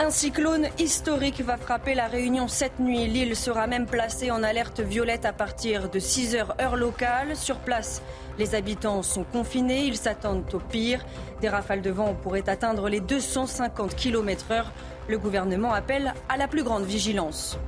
Un 0.00 0.10
cyclone 0.10 0.68
historique 0.78 1.40
va 1.40 1.56
frapper 1.56 1.94
la 1.94 2.06
Réunion 2.06 2.46
cette 2.46 2.78
nuit. 2.78 3.08
L'île 3.08 3.34
sera 3.34 3.66
même 3.66 3.86
placée 3.86 4.30
en 4.30 4.44
alerte 4.44 4.78
violette 4.78 5.24
à 5.24 5.32
partir 5.32 5.90
de 5.90 5.98
6 5.98 6.36
heures 6.36 6.54
heure 6.60 6.76
locale. 6.76 7.34
Sur 7.34 7.56
place, 7.58 8.00
les 8.38 8.54
habitants 8.54 9.02
sont 9.02 9.24
confinés, 9.24 9.86
ils 9.86 9.96
s'attendent 9.96 10.44
au 10.54 10.60
pire. 10.60 11.04
Des 11.40 11.48
rafales 11.48 11.82
de 11.82 11.90
vent 11.90 12.14
pourraient 12.14 12.48
atteindre 12.48 12.88
les 12.88 13.00
250 13.00 13.96
km/h. 13.96 14.66
Le 15.08 15.18
gouvernement 15.18 15.72
appelle 15.72 16.14
à 16.28 16.36
la 16.36 16.46
plus 16.46 16.62
grande 16.62 16.84
vigilance. 16.84 17.58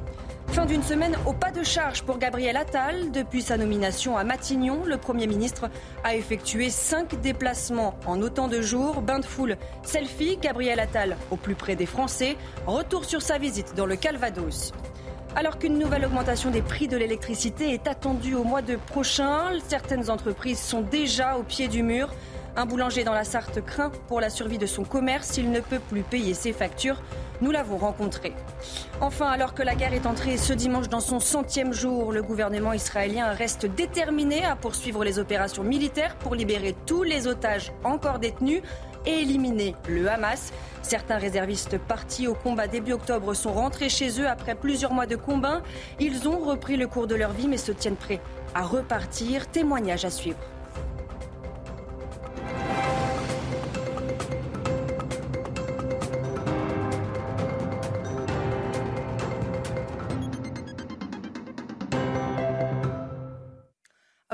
Fin 0.53 0.67
d'une 0.67 0.83
semaine 0.83 1.17
au 1.27 1.33
pas 1.33 1.53
de 1.53 1.63
charge 1.63 2.03
pour 2.03 2.19
Gabriel 2.19 2.57
Attal. 2.57 3.13
Depuis 3.13 3.41
sa 3.41 3.57
nomination 3.57 4.17
à 4.17 4.25
Matignon, 4.25 4.83
le 4.85 4.97
Premier 4.97 5.29
ministre 5.29 5.71
a 6.03 6.17
effectué 6.17 6.71
cinq 6.71 7.21
déplacements 7.21 7.95
en 8.05 8.21
autant 8.21 8.49
de 8.49 8.61
jours. 8.61 9.01
Bain 9.01 9.21
de 9.21 9.25
foule, 9.25 9.57
selfie, 9.85 10.39
Gabriel 10.43 10.81
Attal 10.81 11.17
au 11.31 11.37
plus 11.37 11.55
près 11.55 11.77
des 11.77 11.87
Français. 11.87 12.37
Retour 12.67 13.05
sur 13.05 13.23
sa 13.23 13.39
visite 13.39 13.75
dans 13.77 13.87
le 13.87 13.95
Calvados. 13.95 14.73
Alors 15.37 15.57
qu'une 15.57 15.79
nouvelle 15.79 16.05
augmentation 16.05 16.51
des 16.51 16.63
prix 16.63 16.89
de 16.89 16.97
l'électricité 16.97 17.73
est 17.73 17.87
attendue 17.87 18.35
au 18.35 18.43
mois 18.43 18.63
de 18.63 18.75
prochain, 18.75 19.53
certaines 19.69 20.11
entreprises 20.11 20.59
sont 20.59 20.81
déjà 20.81 21.37
au 21.37 21.45
pied 21.45 21.69
du 21.69 21.85
mur. 21.85 22.09
Un 22.57 22.67
boulanger 22.67 23.05
dans 23.05 23.13
la 23.13 23.25
Sarthe 23.25 23.65
craint 23.65 23.93
pour 24.09 24.21
la 24.21 24.29
survie 24.29 24.59
de 24.59 24.67
son 24.67 24.85
commerce. 24.85 25.37
Il 25.39 25.51
ne 25.51 25.61
peut 25.61 25.79
plus 25.79 26.03
payer 26.03 26.35
ses 26.35 26.53
factures. 26.53 27.01
Nous 27.41 27.51
l'avons 27.51 27.79
rencontré. 27.79 28.35
Enfin, 29.01 29.29
alors 29.29 29.55
que 29.55 29.63
la 29.63 29.75
guerre 29.75 29.95
est 29.95 30.07
entrée 30.07 30.37
ce 30.37 30.53
dimanche 30.53 30.89
dans 30.89 31.01
son 31.01 31.21
centième 31.21 31.73
jour, 31.73 32.13
le 32.13 32.23
gouvernement 32.23 32.73
israélien 32.73 33.33
reste 33.33 33.67
déterminé 33.67 34.45
à 34.45 34.57
poursuivre 34.57 35.05
les 35.05 35.19
opérations 35.19 35.63
militaires 35.63 36.17
pour 36.17 36.35
libérer 36.35 36.75
tous 36.87 37.03
les 37.03 37.27
otages 37.27 37.73
encore 37.83 38.19
détenus 38.19 38.63
et 39.07 39.21
éliminer 39.21 39.75
le 39.89 40.11
Hamas. 40.11 40.53
Certains 40.83 41.17
réservistes 41.17 41.79
partis 41.79 42.27
au 42.27 42.35
combat 42.35 42.67
début 42.67 42.93
octobre 42.93 43.33
sont 43.33 43.53
rentrés 43.53 43.89
chez 43.89 44.21
eux 44.21 44.29
après 44.29 44.55
plusieurs 44.55 44.93
mois 44.93 45.07
de 45.07 45.17
combat. 45.17 45.63
Ils 45.99 46.29
ont 46.29 46.39
repris 46.39 46.77
le 46.77 46.89
cours 46.89 47.07
de 47.07 47.15
leur 47.15 47.33
vie 47.33 47.49
mais 47.49 47.57
se 47.57 47.73
tiennent 47.73 47.97
prêts 47.97 48.21
à 48.55 48.63
repartir. 48.63 49.47
Témoignage 49.47 50.05
à 50.05 50.11
suivre. 50.11 50.39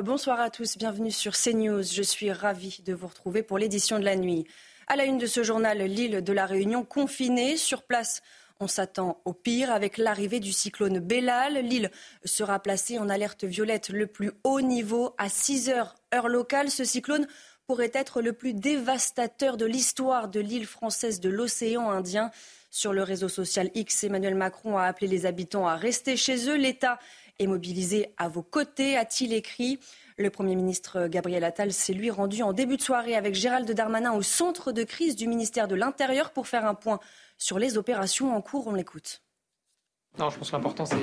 Bonsoir 0.02 0.40
à 0.40 0.50
tous, 0.50 0.76
bienvenue 0.76 1.10
sur 1.10 1.32
CNews. 1.32 1.82
Je 1.82 2.02
suis 2.02 2.30
ravie 2.30 2.82
de 2.84 2.92
vous 2.92 3.06
retrouver 3.06 3.42
pour 3.42 3.56
l'édition 3.56 3.98
de 3.98 4.04
la 4.04 4.14
nuit. 4.14 4.46
À 4.88 4.94
la 4.94 5.06
une 5.06 5.16
de 5.16 5.24
ce 5.24 5.42
journal, 5.42 5.78
l'île 5.78 6.22
de 6.22 6.32
la 6.34 6.44
Réunion 6.44 6.84
confinée. 6.84 7.56
Sur 7.56 7.82
place, 7.82 8.20
on 8.60 8.68
s'attend 8.68 9.22
au 9.24 9.32
pire 9.32 9.72
avec 9.72 9.96
l'arrivée 9.96 10.38
du 10.38 10.52
cyclone 10.52 10.98
Bellal. 10.98 11.64
L'île 11.64 11.90
sera 12.26 12.58
placée 12.58 12.98
en 12.98 13.08
alerte 13.08 13.44
violette 13.44 13.88
le 13.88 14.06
plus 14.06 14.32
haut 14.44 14.60
niveau 14.60 15.14
à 15.16 15.30
6 15.30 15.70
heures 15.70 15.94
heure 16.14 16.28
locale. 16.28 16.70
Ce 16.70 16.84
cyclone 16.84 17.26
pourrait 17.66 17.90
être 17.94 18.20
le 18.20 18.34
plus 18.34 18.52
dévastateur 18.52 19.56
de 19.56 19.64
l'histoire 19.64 20.28
de 20.28 20.40
l'île 20.40 20.66
française 20.66 21.20
de 21.20 21.30
l'océan 21.30 21.88
Indien. 21.88 22.30
Sur 22.70 22.92
le 22.92 23.02
réseau 23.02 23.30
social 23.30 23.70
X, 23.74 24.04
Emmanuel 24.04 24.34
Macron 24.34 24.76
a 24.76 24.84
appelé 24.84 25.06
les 25.06 25.24
habitants 25.24 25.66
à 25.66 25.76
rester 25.76 26.18
chez 26.18 26.50
eux. 26.50 26.56
L'État 26.56 26.98
est 27.38 27.46
mobilisé 27.46 28.14
à 28.16 28.28
vos 28.28 28.42
côtés, 28.42 28.96
a-t-il 28.96 29.32
écrit. 29.32 29.78
Le 30.18 30.30
Premier 30.30 30.56
ministre 30.56 31.08
Gabriel 31.08 31.44
Attal 31.44 31.72
s'est 31.72 31.92
lui 31.92 32.10
rendu 32.10 32.42
en 32.42 32.52
début 32.52 32.76
de 32.76 32.82
soirée 32.82 33.14
avec 33.14 33.34
Gérald 33.34 33.70
Darmanin 33.70 34.12
au 34.12 34.22
centre 34.22 34.72
de 34.72 34.82
crise 34.82 35.14
du 35.14 35.28
ministère 35.28 35.68
de 35.68 35.74
l'Intérieur 35.74 36.30
pour 36.30 36.48
faire 36.48 36.64
un 36.64 36.74
point 36.74 37.00
sur 37.36 37.58
les 37.58 37.76
opérations 37.76 38.34
en 38.34 38.40
cours. 38.40 38.66
On 38.66 38.72
l'écoute. 38.72 39.22
Non, 40.18 40.30
je 40.30 40.38
pense 40.38 40.50
que 40.50 40.56
l'important, 40.56 40.86
c'est 40.86 40.96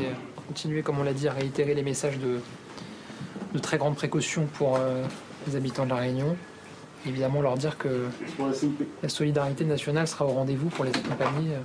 continuer, 0.47 0.81
comme 0.81 0.97
on 0.97 1.03
l'a 1.03 1.13
dit, 1.13 1.27
à 1.27 1.33
réitérer 1.33 1.75
les 1.75 1.83
messages 1.83 2.17
de, 2.17 2.39
de 3.53 3.59
très 3.59 3.77
grande 3.77 3.95
précaution 3.95 4.47
pour 4.47 4.77
euh, 4.77 5.05
les 5.45 5.55
habitants 5.55 5.85
de 5.85 5.91
la 5.91 5.97
Réunion. 5.97 6.35
Évidemment, 7.05 7.41
leur 7.41 7.55
dire 7.55 7.77
que 7.77 8.07
la 9.03 9.09
solidarité 9.09 9.65
nationale 9.65 10.07
sera 10.07 10.25
au 10.25 10.29
rendez-vous 10.29 10.69
pour 10.69 10.85
les 10.85 10.91
accompagner 10.91 11.51
euh, 11.51 11.59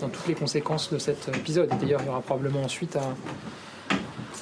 dans 0.00 0.08
toutes 0.08 0.26
les 0.26 0.34
conséquences 0.34 0.92
de 0.92 0.98
cet 0.98 1.28
épisode. 1.28 1.68
D'ailleurs, 1.80 2.00
il 2.02 2.06
y 2.06 2.08
aura 2.08 2.20
probablement 2.20 2.62
ensuite 2.62 2.96
à, 2.96 3.14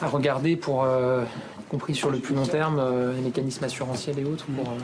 à 0.00 0.08
regarder 0.08 0.56
pour, 0.56 0.84
euh, 0.84 1.24
y 1.60 1.64
compris 1.70 1.94
sur 1.94 2.10
le 2.10 2.18
plus 2.18 2.34
long 2.34 2.46
terme, 2.46 2.78
euh, 2.78 3.14
les 3.14 3.22
mécanismes 3.22 3.64
assurantiels 3.64 4.18
et 4.18 4.24
autres 4.24 4.46
pour 4.46 4.68
euh, 4.68 4.76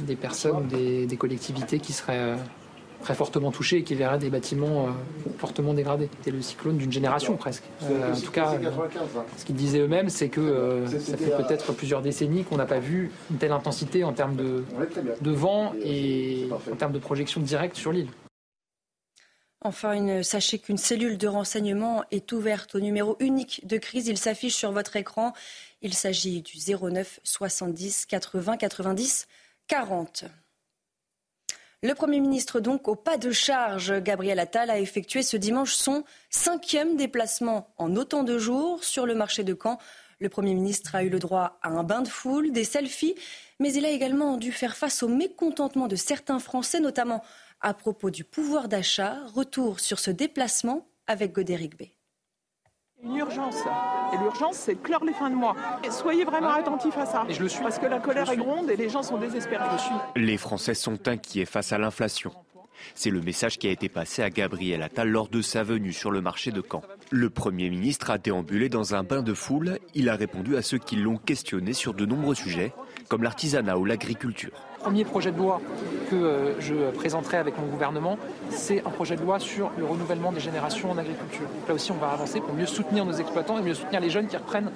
des 0.00 0.16
personnes 0.16 0.56
ou 0.56 0.66
des, 0.66 1.06
des, 1.06 1.16
collectivités 1.16 1.80
qui 1.80 1.92
seraient 1.92 2.36
très 3.02 3.14
fortement 3.14 3.50
touchées 3.50 3.78
et 3.78 3.82
qui 3.82 3.94
verraient 3.94 4.18
des 4.18 4.30
bâtiments 4.30 4.88
fortement 5.38 5.74
dégradés. 5.74 6.08
C'était 6.18 6.30
le 6.32 6.42
cyclone 6.42 6.76
d'une 6.76 6.90
génération 6.90 7.36
presque. 7.36 7.64
en 7.82 8.20
tout 8.20 8.30
cas, 8.32 8.54
ce 9.36 9.44
qu'ils 9.44 9.54
disaient 9.54 9.80
eux-mêmes, 9.80 10.08
c'est 10.08 10.28
que 10.28 10.84
ça 10.86 11.16
fait 11.16 11.36
peut-être 11.36 11.72
plusieurs 11.72 12.02
décennies 12.02 12.44
qu'on 12.44 12.56
n'a 12.56 12.66
pas 12.66 12.80
vu 12.80 13.10
une 13.30 13.38
telle 13.38 13.52
intensité 13.52 14.02
en 14.02 14.12
termes 14.12 14.34
de, 14.34 14.64
de 15.20 15.30
vent 15.30 15.72
et 15.84 16.48
en 16.72 16.76
termes 16.76 16.92
de 16.92 16.98
projection 16.98 17.40
directe 17.40 17.76
sur 17.76 17.92
l'île. 17.92 18.08
Enfin, 19.60 20.22
sachez 20.22 20.60
qu'une 20.60 20.78
cellule 20.78 21.18
de 21.18 21.26
renseignement 21.26 22.04
est 22.12 22.30
ouverte 22.30 22.76
au 22.76 22.80
numéro 22.80 23.16
unique 23.18 23.66
de 23.66 23.76
crise. 23.76 24.06
Il 24.06 24.16
s'affiche 24.16 24.54
sur 24.54 24.70
votre 24.70 24.94
écran. 24.94 25.32
Il 25.82 25.94
s'agit 25.94 26.42
du 26.42 26.58
09 26.58 27.18
70 27.24 28.06
80 28.06 28.56
90 28.56 29.26
40. 29.66 30.24
Le 31.82 31.94
Premier 31.94 32.18
ministre, 32.18 32.58
donc, 32.58 32.88
au 32.88 32.96
pas 32.96 33.18
de 33.18 33.30
charge, 33.30 34.00
Gabriel 34.00 34.38
Attal, 34.40 34.70
a 34.70 34.80
effectué 34.80 35.22
ce 35.22 35.36
dimanche 35.36 35.74
son 35.74 36.04
cinquième 36.30 36.96
déplacement 36.96 37.72
en 37.78 37.94
autant 37.94 38.24
de 38.24 38.36
jours 38.36 38.82
sur 38.82 39.06
le 39.06 39.14
marché 39.14 39.44
de 39.44 39.56
Caen. 39.60 39.78
Le 40.20 40.28
Premier 40.28 40.54
ministre 40.54 40.96
a 40.96 41.04
eu 41.04 41.08
le 41.08 41.20
droit 41.20 41.60
à 41.62 41.68
un 41.68 41.84
bain 41.84 42.02
de 42.02 42.08
foule, 42.08 42.50
des 42.50 42.64
selfies, 42.64 43.14
mais 43.60 43.72
il 43.72 43.86
a 43.86 43.90
également 43.90 44.36
dû 44.36 44.50
faire 44.50 44.76
face 44.76 45.04
au 45.04 45.08
mécontentement 45.08 45.86
de 45.86 45.94
certains 45.94 46.40
Français, 46.40 46.80
notamment 46.80 47.22
à 47.60 47.74
propos 47.74 48.10
du 48.10 48.24
pouvoir 48.24 48.68
d'achat. 48.68 49.18
Retour 49.34 49.80
sur 49.80 49.98
ce 49.98 50.10
déplacement 50.10 50.86
avec 51.06 51.32
Godéric 51.32 51.78
B. 51.78 51.82
Une 53.02 53.16
urgence. 53.16 53.62
Et 54.12 54.18
l'urgence, 54.18 54.56
c'est 54.56 54.74
de 54.74 54.80
clore 54.80 55.04
les 55.04 55.12
fins 55.12 55.30
de 55.30 55.36
mois. 55.36 55.54
Et 55.84 55.90
soyez 55.90 56.24
vraiment 56.24 56.50
attentifs 56.50 56.96
à 56.98 57.06
ça. 57.06 57.24
Et 57.28 57.34
je 57.34 57.42
le 57.42 57.48
suis. 57.48 57.62
Parce 57.62 57.78
que 57.78 57.86
la 57.86 58.00
colère 58.00 58.28
est 58.30 58.36
gronde 58.36 58.70
et 58.70 58.76
les 58.76 58.88
gens 58.88 59.04
sont 59.04 59.18
désespérés. 59.18 59.64
Je 59.72 59.78
suis. 59.78 59.94
Les 60.16 60.36
Français 60.36 60.74
sont 60.74 61.06
inquiets 61.06 61.44
face 61.44 61.72
à 61.72 61.78
l'inflation. 61.78 62.32
C'est 62.94 63.10
le 63.10 63.20
message 63.20 63.58
qui 63.58 63.68
a 63.68 63.70
été 63.70 63.88
passé 63.88 64.22
à 64.22 64.30
Gabriel 64.30 64.82
Attal 64.82 65.08
lors 65.08 65.28
de 65.28 65.42
sa 65.42 65.62
venue 65.62 65.92
sur 65.92 66.10
le 66.10 66.20
marché 66.20 66.50
de 66.50 66.62
Caen. 66.62 66.82
Le 67.10 67.30
Premier 67.30 67.70
ministre 67.70 68.10
a 68.10 68.18
déambulé 68.18 68.68
dans 68.68 68.94
un 68.94 69.02
bain 69.02 69.22
de 69.22 69.34
foule. 69.34 69.78
Il 69.94 70.08
a 70.08 70.16
répondu 70.16 70.56
à 70.56 70.62
ceux 70.62 70.78
qui 70.78 70.96
l'ont 70.96 71.18
questionné 71.18 71.72
sur 71.72 71.94
de 71.94 72.06
nombreux 72.06 72.34
sujets, 72.34 72.72
comme 73.08 73.22
l'artisanat 73.22 73.78
ou 73.78 73.84
l'agriculture 73.84 74.67
premier 74.78 75.04
projet 75.04 75.32
de 75.32 75.38
loi 75.38 75.60
que 76.10 76.16
euh, 76.16 76.60
je 76.60 76.90
présenterai 76.92 77.36
avec 77.36 77.58
mon 77.58 77.66
gouvernement, 77.66 78.18
c'est 78.50 78.80
un 78.86 78.90
projet 78.90 79.16
de 79.16 79.22
loi 79.22 79.38
sur 79.38 79.70
le 79.76 79.84
renouvellement 79.84 80.32
des 80.32 80.40
générations 80.40 80.90
en 80.90 80.98
agriculture. 80.98 81.46
là 81.66 81.74
aussi, 81.74 81.92
on 81.92 81.96
va 81.96 82.08
avancer 82.08 82.40
pour 82.40 82.54
mieux 82.54 82.66
soutenir 82.66 83.04
nos 83.04 83.12
exploitants 83.12 83.58
et 83.58 83.62
mieux 83.62 83.74
soutenir 83.74 84.00
les 84.00 84.10
jeunes 84.10 84.26
qui 84.26 84.36
reprennent 84.36 84.70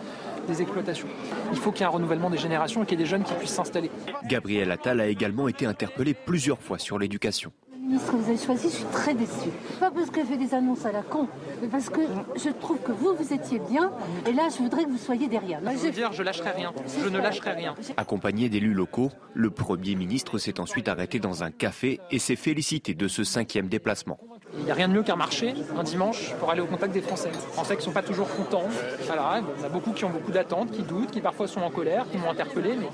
des 0.49 0.61
exploitations. 0.61 1.09
Il 1.53 1.59
faut 1.59 1.71
qu'il 1.71 1.81
y 1.81 1.85
ait 1.85 1.87
un 1.87 1.91
renouvellement 1.91 2.31
des 2.31 2.39
générations 2.39 2.83
et 2.83 2.87
qu'il 2.87 2.99
y 2.99 3.01
ait 3.01 3.05
des 3.05 3.11
jeunes 3.11 3.23
qui 3.23 3.35
puissent 3.35 3.55
s'installer. 3.55 3.91
Gabriel 4.29 4.71
Attal 4.71 5.01
a 5.01 5.07
également 5.07 5.49
été 5.49 5.67
interpellé 5.67 6.15
plusieurs 6.15 6.61
fois 6.61 6.79
sur 6.79 6.99
l'éducation 6.99 7.53
ministre 7.93 8.13
que 8.13 8.17
vous 8.17 8.29
avez 8.31 8.39
choisi, 8.39 8.71
je 8.71 8.77
suis 8.77 8.85
très 8.87 9.15
déçue. 9.15 9.51
Pas 9.79 9.91
parce 9.91 10.11
qu'elle 10.11 10.27
fait 10.27 10.39
des 10.39 10.55
annonces 10.55 10.85
à 10.87 10.93
la 10.93 11.03
con, 11.03 11.29
mais 11.61 11.69
parce 11.69 11.91
que 11.91 12.01
je 12.37 12.49
trouve 12.49 12.79
que 12.79 12.93
vous, 12.93 13.15
vous 13.15 13.33
étiez 13.33 13.59
bien, 13.59 13.93
et 14.27 14.33
là, 14.33 14.49
je 14.51 14.63
voudrais 14.63 14.85
que 14.85 14.91
vous 14.91 14.99
soyez 14.99 15.29
derrière. 15.29 15.61
je 15.61 15.77
veux 15.77 15.91
dire, 15.91 16.13
je 16.13 16.23
lâcherai 16.23 16.51
rien. 16.51 16.73
Je 17.03 17.09
ne 17.09 17.19
lâcherai 17.19 17.53
rien. 17.53 17.75
Accompagné 17.99 18.49
d'élus 18.49 18.73
locaux, 18.73 19.11
le 19.35 19.51
Premier 19.51 19.95
ministre 19.95 20.39
s'est 20.39 20.59
ensuite 20.59 20.89
arrêté 20.89 21.19
dans 21.19 21.45
un 21.45 21.51
café 21.51 22.01
et 22.11 22.19
s'est 22.19 22.37
félicité 22.37 22.95
de 22.95 23.09
ce 23.09 23.25
cinquième 23.25 23.69
déplacement. 23.69 24.19
Il 24.59 24.65
n'y 24.65 24.71
a 24.71 24.75
rien 24.75 24.89
de 24.89 24.93
mieux 24.93 25.03
qu'un 25.03 25.17
marché 25.17 25.55
un 25.79 25.83
dimanche 25.83 26.33
pour 26.39 26.51
aller 26.51 26.61
au 26.61 26.67
contact 26.67 26.93
des 26.93 27.01
Français. 27.01 27.31
Les 27.33 27.53
Français 27.53 27.75
qui 27.75 27.81
ne 27.81 27.85
sont 27.85 27.93
pas 27.93 28.03
toujours 28.03 28.29
contents. 28.29 28.69
Alors, 29.11 29.37
il 29.57 29.63
y 29.63 29.67
a 29.67 29.69
beaucoup 29.69 29.93
qui 29.93 30.05
ont 30.05 30.11
beaucoup 30.11 30.31
d'attentes, 30.31 30.71
qui 30.71 30.83
doutent, 30.83 31.11
qui 31.11 31.21
parfois 31.21 31.47
sont 31.47 31.61
en 31.61 31.71
colère, 31.71 32.07
qui 32.11 32.19
m'ont 32.19 32.31
interpellé, 32.31 32.75
mais 32.79 32.89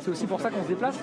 c'est 0.00 0.10
aussi 0.10 0.26
pour 0.26 0.40
ça 0.40 0.50
qu'on 0.50 0.62
se 0.62 0.68
déplace. 0.68 0.96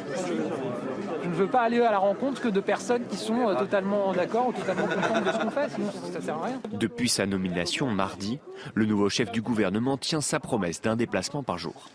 Je, 1.23 1.29
ne 1.29 1.33
veux 1.33 1.47
pas 1.47 1.61
aller 1.61 1.81
à 1.81 1.91
la 1.91 1.97
rencontre 1.97 2.41
que 2.41 2.47
de 2.47 2.59
personnes 2.59 3.05
qui 3.07 3.17
sont 3.17 3.47
euh, 3.47 3.55
totalement 3.55 4.13
d'accord 4.13 4.47
ou 4.47 4.53
totalement 4.53 4.87
contentes 4.87 5.23
de 5.23 5.31
ce 5.31 5.37
qu'on 5.37 5.51
fait, 5.51 5.69
sinon 5.69 5.91
ça 5.91 6.19
ne 6.19 6.23
sert 6.23 6.37
à 6.37 6.45
rien. 6.45 6.61
Depuis 6.73 7.09
sa 7.09 7.25
nomination 7.25 7.87
mardi, 7.87 8.39
le 8.73 8.85
nouveau 8.85 9.09
chef 9.09 9.31
du 9.31 9.41
gouvernement 9.41 9.97
tient 9.97 10.21
sa 10.21 10.39
promesse 10.39 10.81
d'un 10.81 10.95
déplacement 10.95 11.43
par 11.43 11.57
jour. 11.57 11.89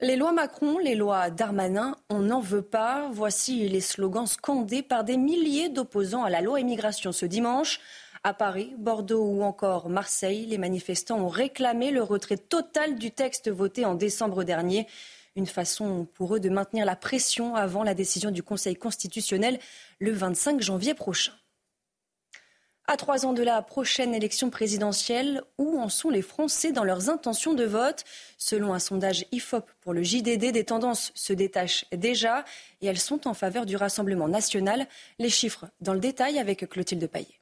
Les 0.00 0.16
lois 0.16 0.32
Macron, 0.32 0.78
les 0.78 0.96
lois 0.96 1.30
Darmanin, 1.30 1.94
on 2.10 2.18
n'en 2.18 2.40
veut 2.40 2.62
pas. 2.62 3.08
Voici 3.12 3.68
les 3.68 3.80
slogans 3.80 4.26
scandés 4.26 4.82
par 4.82 5.04
des 5.04 5.16
milliers 5.16 5.68
d'opposants 5.68 6.24
à 6.24 6.30
la 6.30 6.40
loi 6.40 6.58
immigration 6.58 7.12
ce 7.12 7.24
dimanche. 7.24 7.78
À 8.24 8.34
Paris, 8.34 8.74
Bordeaux 8.78 9.24
ou 9.24 9.42
encore 9.42 9.88
Marseille, 9.88 10.46
les 10.46 10.58
manifestants 10.58 11.18
ont 11.18 11.28
réclamé 11.28 11.92
le 11.92 12.02
retrait 12.02 12.36
total 12.36 12.96
du 12.96 13.12
texte 13.12 13.48
voté 13.48 13.84
en 13.84 13.94
décembre 13.94 14.42
dernier. 14.42 14.88
Une 15.34 15.46
façon 15.46 16.06
pour 16.14 16.34
eux 16.34 16.40
de 16.40 16.50
maintenir 16.50 16.84
la 16.84 16.96
pression 16.96 17.54
avant 17.54 17.82
la 17.82 17.94
décision 17.94 18.30
du 18.30 18.42
Conseil 18.42 18.76
constitutionnel 18.76 19.58
le 19.98 20.12
25 20.12 20.60
janvier 20.60 20.94
prochain. 20.94 21.32
À 22.86 22.96
trois 22.96 23.24
ans 23.24 23.32
de 23.32 23.42
la 23.42 23.62
prochaine 23.62 24.12
élection 24.12 24.50
présidentielle, 24.50 25.42
où 25.56 25.80
en 25.80 25.88
sont 25.88 26.10
les 26.10 26.20
Français 26.20 26.72
dans 26.72 26.84
leurs 26.84 27.08
intentions 27.08 27.54
de 27.54 27.64
vote? 27.64 28.04
Selon 28.36 28.74
un 28.74 28.80
sondage 28.80 29.24
IFOP 29.30 29.70
pour 29.80 29.94
le 29.94 30.02
JDD, 30.02 30.50
des 30.50 30.64
tendances 30.64 31.12
se 31.14 31.32
détachent 31.32 31.86
déjà 31.92 32.44
et 32.80 32.86
elles 32.86 32.98
sont 32.98 33.28
en 33.28 33.34
faveur 33.34 33.66
du 33.66 33.76
Rassemblement 33.76 34.28
national. 34.28 34.86
Les 35.18 35.30
chiffres 35.30 35.66
dans 35.80 35.94
le 35.94 36.00
détail 36.00 36.38
avec 36.38 36.68
Clotilde 36.68 37.06
Paillet. 37.06 37.41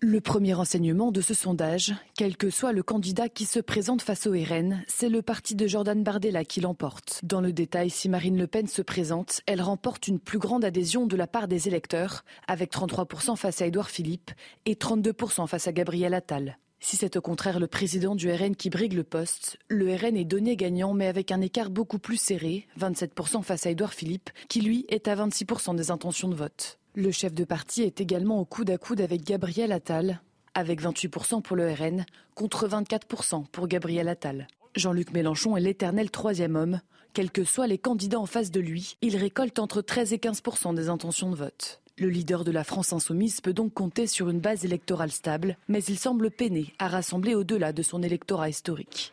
Le 0.00 0.20
premier 0.20 0.52
enseignement 0.52 1.10
de 1.10 1.22
ce 1.22 1.32
sondage, 1.32 1.94
quel 2.14 2.36
que 2.36 2.50
soit 2.50 2.72
le 2.72 2.82
candidat 2.82 3.30
qui 3.30 3.46
se 3.46 3.60
présente 3.60 4.02
face 4.02 4.26
au 4.26 4.32
RN, 4.32 4.82
c'est 4.86 5.08
le 5.08 5.22
parti 5.22 5.54
de 5.54 5.66
Jordan 5.66 6.02
Bardella 6.02 6.44
qui 6.44 6.60
l'emporte. 6.60 7.20
Dans 7.22 7.40
le 7.40 7.50
détail, 7.50 7.88
si 7.88 8.10
Marine 8.10 8.36
Le 8.36 8.46
Pen 8.46 8.66
se 8.66 8.82
présente, 8.82 9.40
elle 9.46 9.62
remporte 9.62 10.06
une 10.06 10.18
plus 10.18 10.38
grande 10.38 10.66
adhésion 10.66 11.06
de 11.06 11.16
la 11.16 11.26
part 11.26 11.48
des 11.48 11.66
électeurs, 11.66 12.26
avec 12.46 12.70
33% 12.72 13.36
face 13.36 13.62
à 13.62 13.66
Édouard 13.66 13.88
Philippe 13.88 14.32
et 14.66 14.74
32% 14.74 15.46
face 15.46 15.66
à 15.66 15.72
Gabriel 15.72 16.12
Attal. 16.12 16.58
Si 16.78 16.96
c'est 16.96 17.16
au 17.16 17.22
contraire 17.22 17.58
le 17.58 17.66
président 17.66 18.14
du 18.14 18.30
RN 18.30 18.54
qui 18.54 18.68
brigue 18.68 18.92
le 18.92 19.02
poste, 19.02 19.58
le 19.68 19.94
RN 19.94 20.18
est 20.18 20.26
donné 20.26 20.56
gagnant 20.56 20.92
mais 20.92 21.06
avec 21.06 21.32
un 21.32 21.40
écart 21.40 21.70
beaucoup 21.70 21.98
plus 21.98 22.20
serré, 22.20 22.66
27% 22.78 23.42
face 23.42 23.64
à 23.64 23.70
Édouard 23.70 23.94
Philippe, 23.94 24.28
qui 24.50 24.60
lui 24.60 24.84
est 24.90 25.08
à 25.08 25.16
26% 25.16 25.74
des 25.74 25.90
intentions 25.90 26.28
de 26.28 26.34
vote. 26.34 26.78
Le 26.98 27.10
chef 27.10 27.34
de 27.34 27.44
parti 27.44 27.82
est 27.82 28.00
également 28.00 28.40
au 28.40 28.46
coude 28.46 28.70
à 28.70 28.78
coude 28.78 29.02
avec 29.02 29.22
Gabriel 29.22 29.70
Attal, 29.70 30.22
avec 30.54 30.80
28% 30.80 31.42
pour 31.42 31.54
le 31.54 31.70
RN 31.70 32.06
contre 32.34 32.66
24% 32.66 33.44
pour 33.48 33.68
Gabriel 33.68 34.08
Attal. 34.08 34.48
Jean-Luc 34.74 35.12
Mélenchon 35.12 35.58
est 35.58 35.60
l'éternel 35.60 36.10
troisième 36.10 36.56
homme. 36.56 36.80
Quels 37.12 37.30
que 37.30 37.44
soient 37.44 37.66
les 37.66 37.76
candidats 37.76 38.18
en 38.18 38.24
face 38.24 38.50
de 38.50 38.60
lui, 38.60 38.96
il 39.02 39.14
récolte 39.18 39.58
entre 39.58 39.82
13 39.82 40.14
et 40.14 40.16
15% 40.16 40.74
des 40.74 40.88
intentions 40.88 41.28
de 41.28 41.36
vote. 41.36 41.82
Le 41.98 42.08
leader 42.08 42.44
de 42.44 42.50
la 42.50 42.64
France 42.64 42.94
insoumise 42.94 43.42
peut 43.42 43.52
donc 43.52 43.74
compter 43.74 44.06
sur 44.06 44.30
une 44.30 44.40
base 44.40 44.64
électorale 44.64 45.12
stable, 45.12 45.58
mais 45.68 45.84
il 45.84 45.98
semble 45.98 46.30
peiner 46.30 46.72
à 46.78 46.88
rassembler 46.88 47.34
au-delà 47.34 47.74
de 47.74 47.82
son 47.82 48.02
électorat 48.02 48.48
historique. 48.48 49.12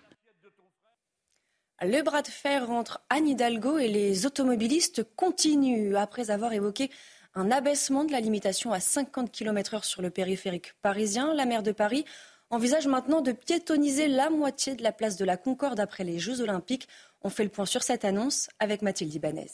Le 1.82 2.02
bras 2.02 2.22
de 2.22 2.28
fer 2.28 2.70
entre 2.72 3.02
Anne 3.10 3.28
Hidalgo 3.28 3.78
et 3.78 3.90
les 3.90 4.26
automobilistes 4.26 5.06
continue 5.18 5.98
après 5.98 6.32
avoir 6.32 6.54
évoqué 6.54 6.90
un 7.36 7.52
abaissement 7.52 8.04
de 8.04 8.12
la 8.12 8.20
limitation 8.20 8.72
à 8.72 8.80
50 8.80 9.32
km/h 9.32 9.84
sur 9.84 10.02
le 10.02 10.10
périphérique 10.10 10.74
parisien. 10.82 11.34
La 11.34 11.46
maire 11.46 11.64
de 11.64 11.72
Paris 11.72 12.06
envisage 12.50 12.88
maintenant 12.88 13.22
de 13.22 13.32
piétoniser 13.32 14.08
la 14.08 14.30
moitié 14.30 14.76
de 14.76 14.84
la 14.84 14.92
place 14.92 15.18
de 15.18 15.26
la 15.26 15.38
Concorde 15.38 15.80
après 15.80 16.04
les 16.04 16.20
Jeux 16.20 16.42
Olympiques. 16.42 16.88
On 17.22 17.30
fait 17.30 17.44
le 17.44 17.50
point 17.50 17.66
sur 17.66 17.84
cette 17.84 18.06
annonce 18.06 18.50
avec 18.60 18.82
Mathilde 18.82 19.14
Ibanez. 19.14 19.50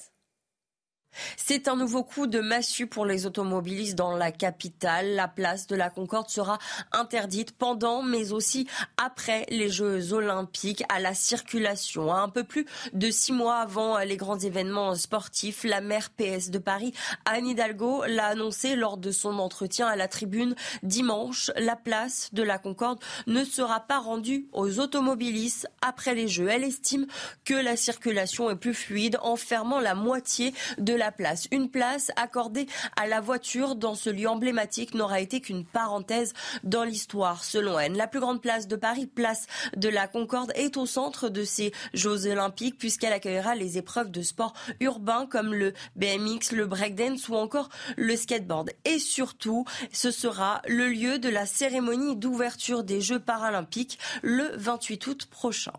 C'est 1.38 1.68
un 1.68 1.76
nouveau 1.76 2.04
coup 2.04 2.28
de 2.28 2.40
massue 2.40 2.88
pour 2.88 3.06
les 3.06 3.26
automobilistes 3.26 3.96
dans 3.96 4.16
la 4.16 4.32
capitale. 4.32 5.16
La 5.16 5.28
place 5.28 5.68
de 5.68 5.76
la 5.76 5.90
Concorde 5.90 6.30
sera 6.30 6.60
interdite 6.92 7.52
pendant, 7.52 8.04
mais 8.04 8.32
aussi 8.32 8.68
après 8.98 9.46
les 9.50 9.70
Jeux 9.70 10.14
Olympiques 10.14 10.84
à 10.90 11.00
la 11.00 11.14
circulation. 11.14 12.14
Un 12.14 12.30
peu 12.30 12.44
plus 12.44 12.66
de 12.94 13.10
six 13.10 13.34
mois 13.34 13.58
avant 13.58 13.98
les 14.00 14.18
grands 14.18 14.40
événements 14.40 14.96
sportifs, 14.96 15.64
la 15.64 15.82
maire 15.82 16.10
PS 16.12 16.50
de 16.50 16.60
Paris, 16.60 16.94
Anne 17.26 17.48
Hidalgo, 17.48 18.04
l'a 18.06 18.28
annoncé 18.28 18.76
lors 18.76 18.98
de 18.98 19.12
son 19.12 19.40
entretien 19.40 19.88
à 19.88 19.96
la 19.96 20.08
tribune 20.08 20.56
dimanche. 20.84 21.52
La 21.58 21.76
place 21.76 22.30
de 22.34 22.44
la 22.44 22.60
Concorde 22.60 23.00
ne 23.28 23.44
sera 23.44 23.80
pas 23.82 24.00
rendue 24.00 24.48
aux 24.52 24.80
automobilistes 24.80 25.68
après 25.82 26.14
les 26.14 26.28
Jeux. 26.28 26.48
Elle 26.50 26.64
estime 26.64 27.08
que 27.46 27.54
la 27.54 27.76
circulation 27.76 28.50
est 28.50 28.56
plus 28.56 28.74
fluide 28.74 29.18
en 29.22 29.36
fermant 29.36 29.80
la 29.80 29.96
moitié 29.96 30.54
de 30.78 30.94
la 31.00 31.12
place. 31.12 31.48
Une 31.51 31.72
place 31.72 32.12
accordée 32.16 32.68
à 32.96 33.07
la 33.07 33.22
voiture 33.22 33.75
dans 33.75 33.96
ce 33.96 34.10
lieu 34.10 34.28
emblématique 34.28 34.94
n'aura 34.94 35.19
été 35.22 35.42
qu'une 35.42 35.66
parenthèse 35.66 36.34
dans 36.63 36.84
l'histoire, 36.84 37.44
selon 37.44 37.80
elle. 37.80 37.94
La 37.94 38.07
plus 38.07 38.19
grande 38.19 38.42
place 38.42 38.68
de 38.68 38.75
Paris, 38.75 39.07
place 39.07 39.48
de 39.75 39.90
la 39.90 40.07
Concorde, 40.07 40.51
est 40.56 40.78
au 40.78 40.86
centre 40.86 41.30
de 41.30 41.44
ces 41.44 41.72
Jeux 41.94 42.28
olympiques 42.28 42.78
puisqu'elle 42.78 43.13
accueillera 43.13 43.56
les 43.56 43.78
épreuves 43.78 44.12
de 44.12 44.22
sport 44.22 44.54
urbain 44.80 45.25
comme 45.25 45.54
le 45.54 45.74
BMX, 45.96 46.51
le 46.51 46.66
breakdance 46.66 47.30
ou 47.30 47.36
encore 47.36 47.69
le 47.98 48.16
skateboard. 48.16 48.72
Et 48.86 49.00
surtout, 49.00 49.66
ce 49.92 50.12
sera 50.12 50.62
le 50.68 50.90
lieu 50.90 51.18
de 51.18 51.30
la 51.30 51.45
cérémonie 51.45 52.18
d'ouverture 52.18 52.84
des 52.84 53.00
Jeux 53.00 53.19
paralympiques 53.19 53.98
le 54.22 54.52
28 54.57 55.07
août 55.07 55.25
prochain. 55.28 55.74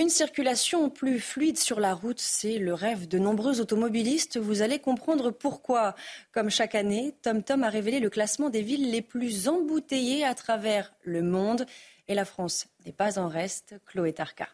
Une 0.00 0.08
circulation 0.08 0.90
plus 0.90 1.20
fluide 1.20 1.56
sur 1.56 1.78
la 1.78 1.94
route, 1.94 2.18
c'est 2.18 2.58
le 2.58 2.74
rêve 2.74 3.06
de 3.06 3.20
nombreux 3.20 3.60
automobilistes. 3.60 4.38
Vous 4.38 4.60
allez 4.60 4.80
comprendre 4.80 5.30
pourquoi. 5.30 5.94
Comme 6.32 6.50
chaque 6.50 6.74
année, 6.74 7.14
TomTom 7.22 7.62
a 7.62 7.68
révélé 7.68 8.00
le 8.00 8.10
classement 8.10 8.50
des 8.50 8.62
villes 8.62 8.90
les 8.90 9.02
plus 9.02 9.46
embouteillées 9.46 10.24
à 10.24 10.34
travers 10.34 10.92
le 11.04 11.22
monde. 11.22 11.64
Et 12.08 12.14
la 12.16 12.24
France 12.24 12.66
n'est 12.84 12.92
pas 12.92 13.20
en 13.20 13.28
reste. 13.28 13.76
Chloé 13.86 14.12
Tarka. 14.12 14.48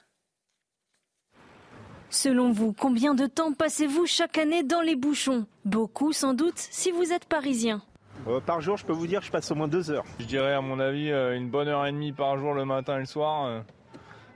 Selon 2.11 2.53
vous, 2.53 2.75
combien 2.75 3.15
de 3.15 3.27
temps 3.27 3.55
passez-vous 3.55 4.05
chaque 4.05 4.37
année 4.37 4.63
dans 4.63 4.83
les 4.83 4.95
bouchons? 4.95 5.47
Beaucoup 5.65 6.13
sans 6.13 6.35
doute 6.35 6.59
si 6.59 6.91
vous 6.91 7.13
êtes 7.13 7.25
parisien. 7.25 7.83
Euh, 8.29 8.41
par 8.41 8.61
jour, 8.61 8.77
je 8.77 8.85
peux 8.85 8.93
vous 8.93 9.07
dire 9.07 9.21
que 9.21 9.27
je 9.27 9.33
passe 9.33 9.51
au 9.51 9.55
moins 9.55 9.69
deux 9.69 9.91
heures. 9.91 10.05
Je 10.19 10.27
dirais 10.27 10.53
à 10.53 10.61
mon 10.61 10.79
avis 10.81 11.11
euh, 11.11 11.35
une 11.35 11.49
bonne 11.49 11.69
heure 11.69 11.87
et 11.87 11.93
demie 11.93 12.13
par 12.13 12.37
jour 12.37 12.53
le 12.53 12.67
matin 12.67 12.97
et 12.97 13.01
le 13.01 13.07
soir. 13.07 13.65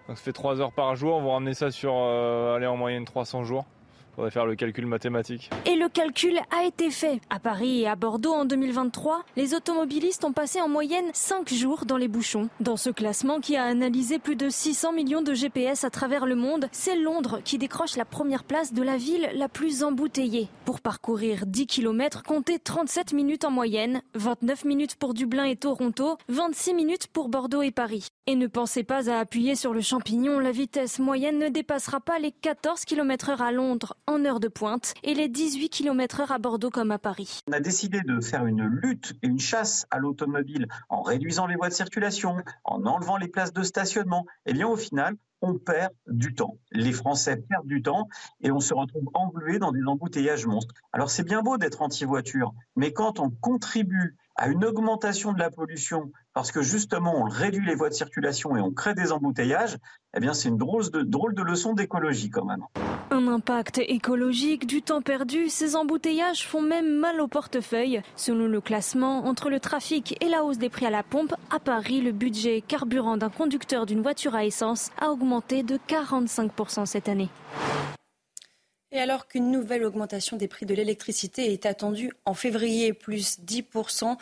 Donc 0.08 0.18
ça 0.18 0.24
fait 0.24 0.32
3 0.32 0.60
heures 0.60 0.72
par 0.72 0.96
jour, 0.96 1.16
on 1.16 1.24
va 1.24 1.32
ramener 1.32 1.54
ça 1.54 1.70
sur 1.70 1.94
euh, 1.94 2.56
aller 2.56 2.66
en 2.66 2.76
moyenne 2.76 3.04
300 3.04 3.44
jours. 3.44 3.64
Faudrait 4.14 4.30
faire 4.30 4.46
le 4.46 4.54
calcul 4.54 4.86
mathématique. 4.86 5.50
Et 5.66 5.74
le 5.74 5.88
calcul 5.88 6.38
a 6.56 6.64
été 6.64 6.90
fait. 6.90 7.20
À 7.30 7.40
Paris 7.40 7.82
et 7.82 7.88
à 7.88 7.96
Bordeaux 7.96 8.32
en 8.32 8.44
2023, 8.44 9.24
les 9.36 9.54
automobilistes 9.54 10.24
ont 10.24 10.32
passé 10.32 10.60
en 10.60 10.68
moyenne 10.68 11.06
5 11.12 11.52
jours 11.52 11.84
dans 11.84 11.96
les 11.96 12.06
bouchons. 12.06 12.48
Dans 12.60 12.76
ce 12.76 12.90
classement 12.90 13.40
qui 13.40 13.56
a 13.56 13.64
analysé 13.64 14.20
plus 14.20 14.36
de 14.36 14.48
600 14.48 14.92
millions 14.92 15.22
de 15.22 15.34
GPS 15.34 15.82
à 15.82 15.90
travers 15.90 16.26
le 16.26 16.36
monde, 16.36 16.68
c'est 16.70 16.96
Londres 16.96 17.40
qui 17.44 17.58
décroche 17.58 17.96
la 17.96 18.04
première 18.04 18.44
place 18.44 18.72
de 18.72 18.82
la 18.82 18.96
ville 18.96 19.28
la 19.34 19.48
plus 19.48 19.82
embouteillée. 19.82 20.48
Pour 20.64 20.80
parcourir 20.80 21.44
10 21.46 21.66
km, 21.66 22.22
comptez 22.22 22.60
37 22.60 23.12
minutes 23.12 23.44
en 23.44 23.50
moyenne, 23.50 24.02
29 24.14 24.64
minutes 24.64 24.94
pour 24.94 25.14
Dublin 25.14 25.44
et 25.44 25.56
Toronto, 25.56 26.18
26 26.28 26.74
minutes 26.74 27.06
pour 27.08 27.28
Bordeaux 27.28 27.62
et 27.62 27.72
Paris. 27.72 28.06
Et 28.26 28.36
ne 28.36 28.46
pensez 28.46 28.84
pas 28.84 29.10
à 29.10 29.18
appuyer 29.18 29.54
sur 29.56 29.74
le 29.74 29.80
champignon, 29.80 30.38
la 30.38 30.52
vitesse 30.52 30.98
moyenne 30.98 31.38
ne 31.38 31.48
dépassera 31.48 32.00
pas 32.00 32.18
les 32.18 32.32
14 32.32 32.84
km 32.84 33.30
heure 33.30 33.42
à 33.42 33.52
Londres 33.52 33.96
en 34.06 34.24
heure 34.24 34.40
de 34.40 34.48
pointe 34.48 34.94
et 35.02 35.14
les 35.14 35.28
18 35.28 35.68
km 35.68 36.20
heure 36.20 36.32
à 36.32 36.38
Bordeaux 36.38 36.70
comme 36.70 36.90
à 36.90 36.98
Paris. 36.98 37.40
On 37.48 37.52
a 37.52 37.60
décidé 37.60 38.00
de 38.02 38.20
faire 38.20 38.46
une 38.46 38.64
lutte 38.64 39.14
et 39.22 39.26
une 39.26 39.38
chasse 39.38 39.86
à 39.90 39.98
l'automobile 39.98 40.66
en 40.88 41.02
réduisant 41.02 41.46
les 41.46 41.56
voies 41.56 41.68
de 41.68 41.74
circulation, 41.74 42.36
en 42.64 42.84
enlevant 42.84 43.16
les 43.16 43.28
places 43.28 43.52
de 43.52 43.62
stationnement. 43.62 44.26
Et 44.46 44.50
eh 44.50 44.52
bien 44.52 44.68
au 44.68 44.76
final, 44.76 45.16
on 45.40 45.58
perd 45.58 45.92
du 46.06 46.34
temps. 46.34 46.56
Les 46.72 46.92
Français 46.92 47.36
perdent 47.36 47.66
du 47.66 47.82
temps 47.82 48.08
et 48.40 48.50
on 48.50 48.60
se 48.60 48.72
retrouve 48.74 49.10
englué 49.14 49.58
dans 49.58 49.72
des 49.72 49.84
embouteillages 49.84 50.46
monstres. 50.46 50.74
Alors 50.92 51.10
c'est 51.10 51.24
bien 51.24 51.42
beau 51.42 51.58
d'être 51.58 51.82
anti-voiture, 51.82 52.54
mais 52.76 52.92
quand 52.92 53.20
on 53.20 53.30
contribue 53.30 54.16
à 54.36 54.48
une 54.48 54.64
augmentation 54.64 55.32
de 55.32 55.38
la 55.38 55.50
pollution 55.50 56.10
parce 56.32 56.50
que 56.50 56.62
justement 56.62 57.14
on 57.16 57.24
réduit 57.24 57.64
les 57.64 57.74
voies 57.74 57.88
de 57.88 57.94
circulation 57.94 58.56
et 58.56 58.60
on 58.60 58.72
crée 58.72 58.94
des 58.94 59.12
embouteillages, 59.12 59.78
eh 60.16 60.20
bien 60.20 60.34
c'est 60.34 60.48
une 60.48 60.56
drôle 60.56 60.90
de, 60.90 61.42
leçon 61.42 61.74
d'écologie 61.74 62.30
quand 62.30 62.44
même. 62.44 62.64
Un 63.10 63.28
impact 63.28 63.78
écologique, 63.78 64.66
du 64.66 64.82
temps 64.82 65.02
perdu, 65.02 65.48
ces 65.48 65.76
embouteillages 65.76 66.46
font 66.46 66.62
même 66.62 66.98
mal 66.98 67.20
au 67.20 67.28
portefeuille. 67.28 68.02
Selon 68.16 68.48
le 68.48 68.60
classement, 68.60 69.26
entre 69.26 69.50
le 69.50 69.60
trafic 69.60 70.16
et 70.20 70.28
la 70.28 70.42
hausse 70.42 70.58
des 70.58 70.70
prix 70.70 70.86
à 70.86 70.90
la 70.90 71.02
pompe, 71.02 71.34
à 71.50 71.60
Paris, 71.60 72.00
le 72.00 72.12
budget 72.12 72.62
carburant 72.66 73.16
d'un 73.16 73.30
conducteur 73.30 73.86
d'une 73.86 74.02
voiture 74.02 74.34
à 74.34 74.44
essence 74.44 74.90
a 75.00 75.10
augmenté 75.10 75.62
de 75.62 75.78
45% 75.88 76.86
cette 76.86 77.08
année. 77.08 77.28
Et 78.94 79.00
alors 79.00 79.26
qu'une 79.26 79.50
nouvelle 79.50 79.84
augmentation 79.84 80.36
des 80.36 80.46
prix 80.46 80.66
de 80.66 80.74
l'électricité 80.74 81.52
est 81.52 81.66
attendue 81.66 82.12
en 82.24 82.32
février, 82.32 82.92
plus 82.92 83.40
10%, 83.40 84.16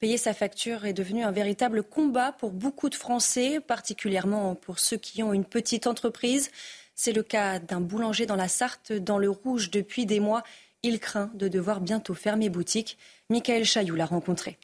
payer 0.00 0.18
sa 0.18 0.34
facture 0.34 0.84
est 0.84 0.92
devenu 0.92 1.24
un 1.24 1.30
véritable 1.30 1.82
combat 1.82 2.32
pour 2.32 2.50
beaucoup 2.50 2.90
de 2.90 2.94
Français, 2.94 3.58
particulièrement 3.58 4.54
pour 4.54 4.80
ceux 4.80 4.98
qui 4.98 5.22
ont 5.22 5.32
une 5.32 5.46
petite 5.46 5.86
entreprise. 5.86 6.50
C'est 6.94 7.14
le 7.14 7.22
cas 7.22 7.58
d'un 7.58 7.80
boulanger 7.80 8.26
dans 8.26 8.36
la 8.36 8.48
Sarthe, 8.48 8.92
dans 8.92 9.16
le 9.16 9.30
rouge 9.30 9.70
depuis 9.70 10.04
des 10.04 10.20
mois. 10.20 10.42
Il 10.82 11.00
craint 11.00 11.30
de 11.32 11.48
devoir 11.48 11.80
bientôt 11.80 12.12
fermer 12.12 12.50
boutique. 12.50 12.98
Michael 13.30 13.64
Chailloux 13.64 13.96
l'a 13.96 14.04
rencontré. 14.04 14.58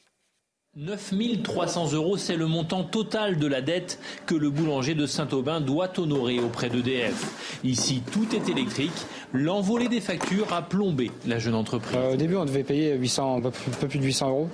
9 0.77 1.15
300 1.45 1.93
euros, 1.93 2.17
c'est 2.17 2.35
le 2.35 2.49
montant 2.49 2.83
total 2.83 3.39
de 3.39 3.47
la 3.47 3.61
dette 3.61 4.01
que 4.27 4.35
le 4.35 4.51
boulanger 4.51 4.97
de 4.97 5.07
Saint-Aubin 5.07 5.61
doit 5.61 6.01
honorer 6.01 6.41
auprès 6.41 6.69
d'EDF. 6.69 7.61
Ici, 7.63 8.03
tout 8.11 8.27
est 8.35 8.49
électrique. 8.49 8.91
L'envolée 9.33 9.87
des 9.87 10.01
factures 10.01 10.53
a 10.53 10.63
plombé 10.63 11.13
la 11.29 11.39
jeune 11.39 11.55
entreprise. 11.55 11.97
Euh, 11.97 12.15
au 12.15 12.17
début, 12.17 12.35
on 12.35 12.45
devait 12.45 12.65
payer 12.65 12.97
800, 12.97 13.37
un 13.37 13.41
peu 13.41 13.87
plus 13.87 14.01
de 14.01 14.05
800 14.05 14.29
euros. 14.31 14.49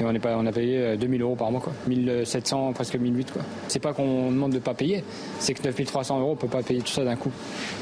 Et 0.00 0.04
on, 0.04 0.10
est 0.14 0.18
pas, 0.18 0.36
on 0.36 0.46
a 0.46 0.52
payé 0.52 0.96
2000 0.96 1.22
euros 1.22 1.36
par 1.36 1.50
mois, 1.50 1.60
quoi. 1.60 1.72
1700, 1.86 2.72
presque 2.72 2.96
1008, 2.96 3.32
quoi. 3.32 3.42
C'est 3.68 3.80
pas 3.80 3.92
qu'on 3.92 4.30
demande 4.30 4.52
de 4.52 4.58
pas 4.58 4.74
payer, 4.74 5.04
c'est 5.38 5.52
que 5.52 5.62
9300 5.62 6.20
euros, 6.20 6.32
on 6.32 6.36
peut 6.36 6.48
pas 6.48 6.62
payer 6.62 6.80
tout 6.80 6.92
ça 6.92 7.04
d'un 7.04 7.16
coup. 7.16 7.30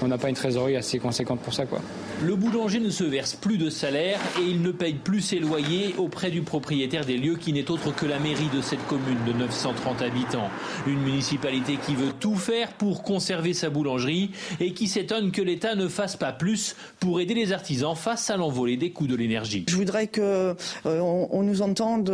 On 0.02 0.08
n'a 0.08 0.18
pas 0.18 0.28
une 0.28 0.34
trésorerie 0.34 0.76
assez 0.76 0.98
conséquente 0.98 1.40
pour 1.40 1.54
ça, 1.54 1.66
quoi. 1.66 1.80
Le 2.20 2.34
boulanger 2.34 2.80
ne 2.80 2.90
se 2.90 3.04
verse 3.04 3.36
plus 3.36 3.58
de 3.58 3.70
salaire 3.70 4.18
et 4.40 4.42
il 4.42 4.62
ne 4.62 4.72
paye 4.72 4.94
plus 4.94 5.20
ses 5.20 5.38
loyers 5.38 5.94
auprès 5.98 6.30
du 6.30 6.42
propriétaire 6.42 7.04
des 7.04 7.16
lieux 7.16 7.36
qui 7.36 7.52
n'est 7.52 7.70
autre 7.70 7.94
que 7.94 8.06
la 8.06 8.18
mairie 8.18 8.48
de 8.52 8.60
cette 8.60 8.84
commune 8.88 9.18
de 9.24 9.32
930 9.32 10.02
habitants. 10.02 10.50
Une 10.88 11.00
municipalité 11.00 11.76
qui 11.76 11.94
veut 11.94 12.12
tout 12.18 12.34
faire 12.34 12.72
pour 12.72 13.04
conserver 13.04 13.52
sa 13.52 13.70
boulangerie 13.70 14.32
et 14.58 14.72
qui 14.72 14.88
s'étonne 14.88 15.30
que 15.30 15.42
l'État 15.42 15.76
ne 15.76 15.86
fasse 15.86 16.16
pas 16.16 16.32
plus 16.32 16.74
pour 16.98 17.20
aider 17.20 17.34
les 17.34 17.52
artisans 17.52 17.94
face 17.94 18.30
à 18.30 18.36
l'envolée 18.36 18.76
des 18.76 18.90
coûts 18.90 19.06
de 19.06 19.14
l'énergie. 19.14 19.64
Je 19.68 19.76
voudrais 19.76 20.08
qu'on 20.08 20.20
euh, 20.22 20.54
on 20.84 21.42
nous 21.44 21.62
entende 21.62 22.07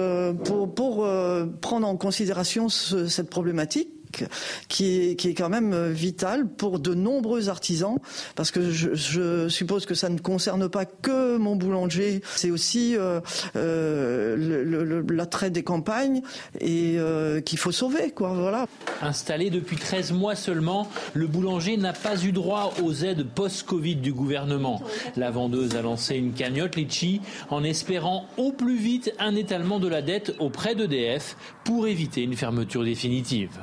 pour, 0.44 0.74
pour 0.74 1.04
euh, 1.04 1.46
prendre 1.60 1.86
en 1.86 1.96
considération 1.96 2.68
cette 2.68 3.30
problématique 3.30 3.93
qui 4.68 5.10
est, 5.10 5.34
quand 5.34 5.48
même 5.48 5.72
euh, 5.72 5.90
vital 5.90 6.46
pour 6.48 6.78
de 6.78 6.94
nombreux 6.94 7.48
artisans, 7.48 7.98
parce 8.34 8.50
que 8.50 8.70
je, 8.70 8.94
je 8.94 9.48
suppose 9.48 9.86
que 9.86 9.94
ça 9.94 10.08
ne 10.08 10.18
concerne 10.18 10.68
pas 10.68 10.84
que 10.84 11.36
mon 11.36 11.56
boulanger, 11.56 12.22
c'est 12.36 12.50
aussi 12.50 12.96
euh, 12.96 13.20
euh, 13.56 15.02
l'attrait 15.08 15.50
des 15.50 15.62
campagnes 15.62 16.22
et 16.60 16.96
euh, 16.98 17.40
qu'il 17.40 17.58
faut 17.58 17.72
sauver, 17.72 18.10
quoi. 18.10 18.34
Voilà. 18.34 18.66
Installé 19.02 19.50
depuis 19.50 19.76
13 19.76 20.12
mois 20.12 20.34
seulement, 20.34 20.88
le 21.12 21.26
boulanger 21.26 21.76
n'a 21.76 21.92
pas 21.92 22.22
eu 22.22 22.32
droit 22.32 22.74
aux 22.82 22.92
aides 22.94 23.26
post-Covid 23.34 23.96
du 23.96 24.12
gouvernement. 24.12 24.82
La 25.16 25.30
vendeuse 25.30 25.76
a 25.76 25.82
lancé 25.82 26.16
une 26.16 26.32
cagnotte 26.32 26.76
Litchi 26.76 27.20
en 27.50 27.64
espérant 27.64 28.26
au 28.36 28.52
plus 28.52 28.78
vite 28.78 29.12
un 29.18 29.34
étalement 29.36 29.78
de 29.78 29.88
la 29.88 30.02
dette 30.02 30.34
auprès 30.38 30.74
d'EDF 30.74 31.36
pour 31.64 31.86
éviter 31.86 32.22
une 32.22 32.36
fermeture 32.36 32.84
définitive. 32.84 33.60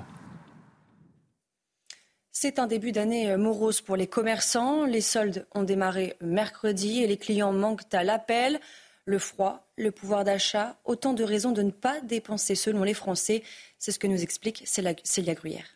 C'est 2.43 2.57
un 2.57 2.65
début 2.65 2.91
d'année 2.91 3.29
euh, 3.29 3.38
morose 3.38 3.81
pour 3.81 3.95
les 3.95 4.07
commerçants. 4.07 4.83
Les 4.86 5.01
soldes 5.01 5.45
ont 5.53 5.62
démarré 5.62 6.15
mercredi 6.21 7.03
et 7.03 7.05
les 7.05 7.17
clients 7.17 7.53
manquent 7.53 7.93
à 7.93 8.03
l'appel. 8.03 8.60
Le 9.05 9.19
froid, 9.19 9.67
le 9.77 9.91
pouvoir 9.91 10.24
d'achat, 10.24 10.75
autant 10.83 11.13
de 11.13 11.24
raisons 11.24 11.51
de 11.51 11.62
ne 11.62 11.69
pas 11.69 12.01
dépenser 12.01 12.55
selon 12.55 12.81
les 12.81 12.95
Français. 12.95 13.43
C'est 13.77 13.91
ce 13.91 14.00
que 14.00 14.07
nous 14.07 14.24
explique 14.24 14.63
Célia 14.65 15.36
Gruyère. 15.36 15.67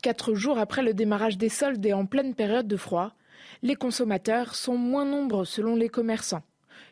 Quatre 0.00 0.34
jours 0.34 0.60
après 0.60 0.84
le 0.84 0.94
démarrage 0.94 1.38
des 1.38 1.48
soldes 1.48 1.84
et 1.84 1.92
en 1.92 2.06
pleine 2.06 2.36
période 2.36 2.68
de 2.68 2.76
froid, 2.76 3.12
les 3.62 3.74
consommateurs 3.74 4.54
sont 4.54 4.76
moins 4.76 5.04
nombreux 5.04 5.44
selon 5.44 5.74
les 5.74 5.88
commerçants 5.88 6.44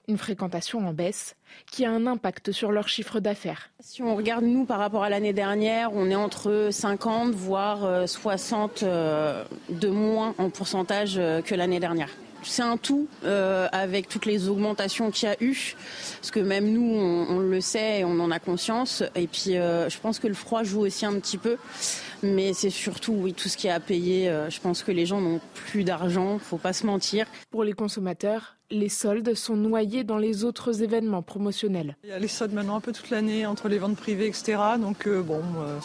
une 0.09 0.19
fréquentation 0.19 0.87
en 0.87 0.93
baisse 0.93 1.37
qui 1.71 1.85
a 1.85 1.91
un 1.91 2.07
impact 2.07 2.53
sur 2.53 2.73
leur 2.73 2.89
chiffre 2.89 3.21
d'affaires. 3.21 3.71
Si 3.81 4.03
on 4.03 4.15
regarde 4.17 4.45
nous 4.45 4.65
par 4.65 4.79
rapport 4.79 5.05
à 5.05 5.11
l'année 5.11 5.33
dernière, 5.33 5.93
on 5.95 6.11
est 6.11 6.15
entre 6.15 6.69
50 6.71 7.33
voire 7.33 8.09
60 8.09 8.83
euh, 8.83 8.87
euh, 8.87 9.45
de 9.69 9.89
moins 9.89 10.35
en 10.39 10.51
pourcentage 10.51 11.15
euh, 11.19 11.43
que 11.43 11.55
l'année 11.55 11.81
dernière 11.81 12.11
c'est 12.43 12.63
un 12.63 12.79
tout 12.79 13.07
avec 13.23 14.09
toutes 14.09 14.25
les 14.25 14.49
augmentations 14.49 15.11
qu'il 15.11 15.29
y 15.29 15.31
a 15.31 15.37
eu, 15.43 15.77
parce 16.23 16.31
que 16.31 16.41
même 16.41 16.73
nous, 16.73 16.95
on, 16.95 17.39
le 17.39 17.61
sait 17.61 18.01
et 18.01 18.05
on 18.07 18.19
en 18.19 18.31
a 18.31 18.39
conscience. 18.39 19.03
Et 19.15 19.27
puis, 19.27 19.57
je 19.57 20.01
pense 20.01 20.19
que 20.19 20.27
le 20.27 20.33
froid 20.33 20.63
joue 20.63 20.81
aussi 20.81 21.05
un 21.05 21.13
petit 21.21 21.37
peu, 21.37 21.59
mais 22.23 22.55
c'est 22.55 22.71
surtout 22.71 23.13
oui 23.13 23.35
tout 23.35 23.51
ce 23.51 23.59
qui 23.59 23.67
est 23.67 23.71
à 23.71 23.79
payer. 23.79 24.35
je 24.49 24.59
pense 24.59 24.83
que 24.83 24.91
les 24.91 25.05
gens 25.05 25.21
n'ont 25.21 25.39
plus 25.53 25.85
d'argent, 25.85 26.39
faut 26.39 26.57
pas 26.57 26.73
se 26.73 26.87
mentir. 26.87 27.27
Pour 27.51 27.63
les 27.63 27.75
consommateurs, 27.75 28.57
les 28.71 28.89
soldes 28.89 29.35
sont 29.35 29.57
noyés 29.57 30.05
dans 30.05 30.19
les 30.19 30.45
autres 30.45 30.83
événements 30.83 31.23
promotionnels. 31.23 31.97
Il 32.05 32.11
y 32.11 32.13
a 32.13 32.19
les 32.19 32.29
soldes 32.29 32.53
maintenant 32.53 32.77
un 32.77 32.81
peu 32.81 32.93
toute 32.93 33.11
l'année 33.11 33.47
entre 33.47 33.69
les 33.69 33.79
ventes 33.79 33.97
privées, 33.97 34.27
etc. 34.27 34.59
Donc 34.81 35.07
euh, 35.07 35.23
bon, 35.23 35.43
euh, 35.59 35.79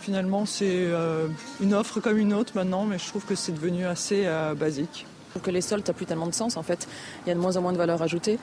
finalement 0.00 0.44
c'est 0.44 0.66
euh, 0.68 1.28
une 1.60 1.74
offre 1.74 2.00
comme 2.00 2.18
une 2.18 2.34
autre 2.34 2.52
maintenant, 2.56 2.84
mais 2.84 2.98
je 2.98 3.06
trouve 3.06 3.24
que 3.24 3.34
c'est 3.34 3.52
devenu 3.52 3.86
assez 3.86 4.26
basique. 4.56 5.06
Je 5.26 5.30
trouve 5.30 5.42
que 5.42 5.50
les 5.50 5.60
soldes 5.60 5.86
n'ont 5.86 5.94
plus 5.94 6.06
tellement 6.06 6.26
de 6.26 6.34
sens 6.34 6.56
en 6.56 6.62
fait. 6.62 6.88
Il 7.24 7.28
y 7.28 7.32
a 7.32 7.34
de 7.34 7.40
moins 7.40 7.56
en 7.56 7.62
moins 7.62 7.72
de 7.72 7.78
valeur 7.78 8.02
ajoutée. 8.02 8.38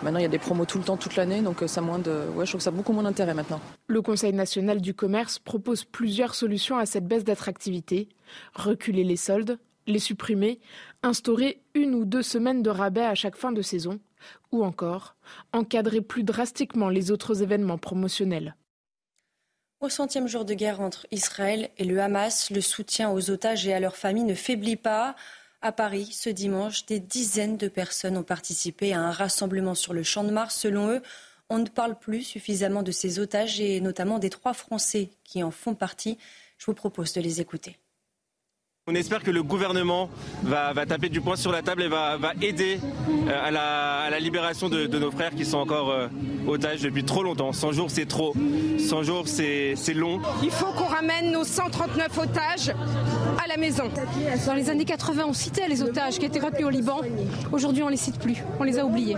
Maintenant, 0.00 0.20
il 0.20 0.22
y 0.22 0.26
a 0.26 0.28
des 0.28 0.38
promos 0.38 0.64
tout 0.64 0.78
le 0.78 0.84
temps, 0.84 0.96
toute 0.96 1.16
l'année, 1.16 1.40
donc 1.40 1.64
ça 1.66 1.80
moins 1.80 1.98
de... 1.98 2.12
ouais, 2.36 2.46
je 2.46 2.52
trouve 2.52 2.60
que 2.60 2.62
ça 2.62 2.70
a 2.70 2.72
beaucoup 2.72 2.92
moins 2.92 3.02
d'intérêt 3.02 3.34
maintenant. 3.34 3.60
Le 3.88 4.00
Conseil 4.00 4.32
national 4.32 4.80
du 4.80 4.94
commerce 4.94 5.40
propose 5.40 5.84
plusieurs 5.84 6.36
solutions 6.36 6.78
à 6.78 6.86
cette 6.86 7.04
baisse 7.04 7.24
d'attractivité. 7.24 8.08
Reculer 8.54 9.02
les 9.02 9.16
soldes, 9.16 9.58
les 9.88 9.98
supprimer, 9.98 10.60
instaurer 11.02 11.60
une 11.74 11.94
ou 11.94 12.04
deux 12.04 12.22
semaines 12.22 12.62
de 12.62 12.70
rabais 12.70 13.04
à 13.04 13.14
chaque 13.14 13.36
fin 13.36 13.52
de 13.52 13.62
saison, 13.62 13.98
ou 14.52 14.64
encore 14.64 15.16
encadrer 15.52 16.00
plus 16.00 16.22
drastiquement 16.22 16.88
les 16.88 17.10
autres 17.10 17.42
événements 17.42 17.78
promotionnels. 17.78 18.54
Au 19.80 19.88
centième 19.88 20.26
jour 20.26 20.44
de 20.44 20.54
guerre 20.54 20.80
entre 20.80 21.06
Israël 21.12 21.70
et 21.78 21.84
le 21.84 22.00
Hamas, 22.00 22.50
le 22.50 22.60
soutien 22.60 23.10
aux 23.10 23.30
otages 23.30 23.66
et 23.66 23.72
à 23.72 23.80
leurs 23.80 23.96
familles 23.96 24.24
ne 24.24 24.34
faiblit 24.34 24.76
pas. 24.76 25.14
À 25.62 25.70
Paris, 25.70 26.10
ce 26.12 26.30
dimanche, 26.30 26.84
des 26.86 26.98
dizaines 26.98 27.56
de 27.56 27.68
personnes 27.68 28.16
ont 28.16 28.24
participé 28.24 28.92
à 28.92 29.00
un 29.00 29.12
rassemblement 29.12 29.76
sur 29.76 29.92
le 29.92 30.02
Champ 30.02 30.24
de 30.24 30.32
Mars. 30.32 30.56
Selon 30.56 30.90
eux, 30.90 31.02
on 31.48 31.58
ne 31.58 31.68
parle 31.68 31.96
plus 31.96 32.22
suffisamment 32.22 32.82
de 32.82 32.90
ces 32.90 33.20
otages 33.20 33.60
et 33.60 33.80
notamment 33.80 34.18
des 34.18 34.30
trois 34.30 34.52
Français 34.52 35.10
qui 35.22 35.44
en 35.44 35.52
font 35.52 35.74
partie. 35.74 36.18
Je 36.58 36.66
vous 36.66 36.74
propose 36.74 37.12
de 37.12 37.20
les 37.20 37.40
écouter. 37.40 37.78
On 38.90 38.94
espère 38.94 39.22
que 39.22 39.30
le 39.30 39.42
gouvernement 39.42 40.08
va, 40.44 40.72
taper 40.86 41.10
du 41.10 41.20
poing 41.20 41.36
sur 41.36 41.52
la 41.52 41.60
table 41.60 41.82
et 41.82 41.88
va, 41.88 42.16
aider 42.40 42.80
euh, 43.28 43.44
à, 43.44 43.50
la, 44.10 44.18
libération 44.18 44.70
de, 44.70 44.86
nos 44.86 45.10
frères 45.10 45.32
qui 45.32 45.44
sont 45.44 45.58
encore 45.58 45.90
euh, 45.90 46.08
otages 46.46 46.80
depuis 46.80 47.04
trop 47.04 47.22
longtemps. 47.22 47.52
100 47.52 47.72
jours, 47.72 47.90
c'est 47.90 48.06
trop. 48.06 48.32
100 48.78 49.02
jours, 49.02 49.24
c'est 49.28 49.74
long. 49.94 50.22
Il 50.42 50.50
faut 50.50 50.72
qu'on 50.72 50.86
ramène 50.86 51.32
nos 51.32 51.44
139 51.44 52.18
otages 52.18 52.70
à 53.44 53.46
la 53.46 53.58
maison. 53.58 53.90
Dans 54.46 54.54
les 54.54 54.70
années 54.70 54.86
80, 54.86 55.24
on 55.28 55.34
citait 55.34 55.68
les 55.68 55.82
otages 55.82 56.18
qui 56.18 56.24
étaient 56.24 56.40
retenus 56.40 56.64
au 56.64 56.70
Liban. 56.70 57.00
Aujourd'hui, 57.52 57.82
on 57.82 57.88
les 57.88 57.98
cite 57.98 58.18
plus. 58.18 58.42
On 58.58 58.64
les 58.64 58.78
a 58.78 58.86
oubliés. 58.86 59.16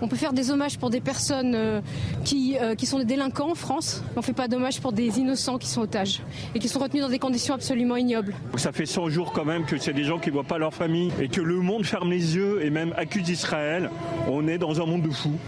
On 0.00 0.06
peut 0.06 0.16
faire 0.16 0.32
des 0.32 0.52
hommages 0.52 0.78
pour 0.78 0.90
des 0.90 1.00
personnes 1.00 1.54
euh, 1.56 1.80
qui, 2.24 2.56
qui 2.78 2.86
sont 2.86 2.98
des 2.98 3.04
délinquants 3.04 3.50
en 3.50 3.56
France. 3.56 4.04
Mais 4.10 4.18
on 4.18 4.20
ne 4.20 4.24
fait 4.24 4.32
pas 4.32 4.46
d'hommage 4.46 4.80
pour 4.80 4.92
des 4.92 5.18
innocents 5.18 5.58
qui 5.58 5.68
sont 5.68 5.80
otages 5.80 6.22
et 6.54 6.60
qui 6.60 6.68
sont 6.68 6.78
retenus 6.78 7.02
dans 7.02 7.08
des 7.08 7.18
conditions 7.18 7.54
absolument 7.54 7.96
ignobles. 7.96 8.34
Ça 8.56 8.70
fait 8.70 8.91
100 8.92 9.08
jours 9.08 9.32
quand 9.32 9.46
même 9.46 9.64
que 9.64 9.78
c'est 9.78 9.94
des 9.94 10.04
gens 10.04 10.18
qui 10.18 10.28
ne 10.28 10.34
voient 10.34 10.44
pas 10.44 10.58
leur 10.58 10.74
famille 10.74 11.10
et 11.18 11.28
que 11.28 11.40
le 11.40 11.56
monde 11.56 11.86
ferme 11.86 12.10
les 12.10 12.36
yeux 12.36 12.62
et 12.62 12.68
même 12.68 12.92
accuse 12.98 13.26
Israël. 13.30 13.90
On 14.28 14.46
est 14.46 14.58
dans 14.58 14.82
un 14.82 14.84
monde 14.84 15.00
de 15.00 15.10
fous. 15.10 15.38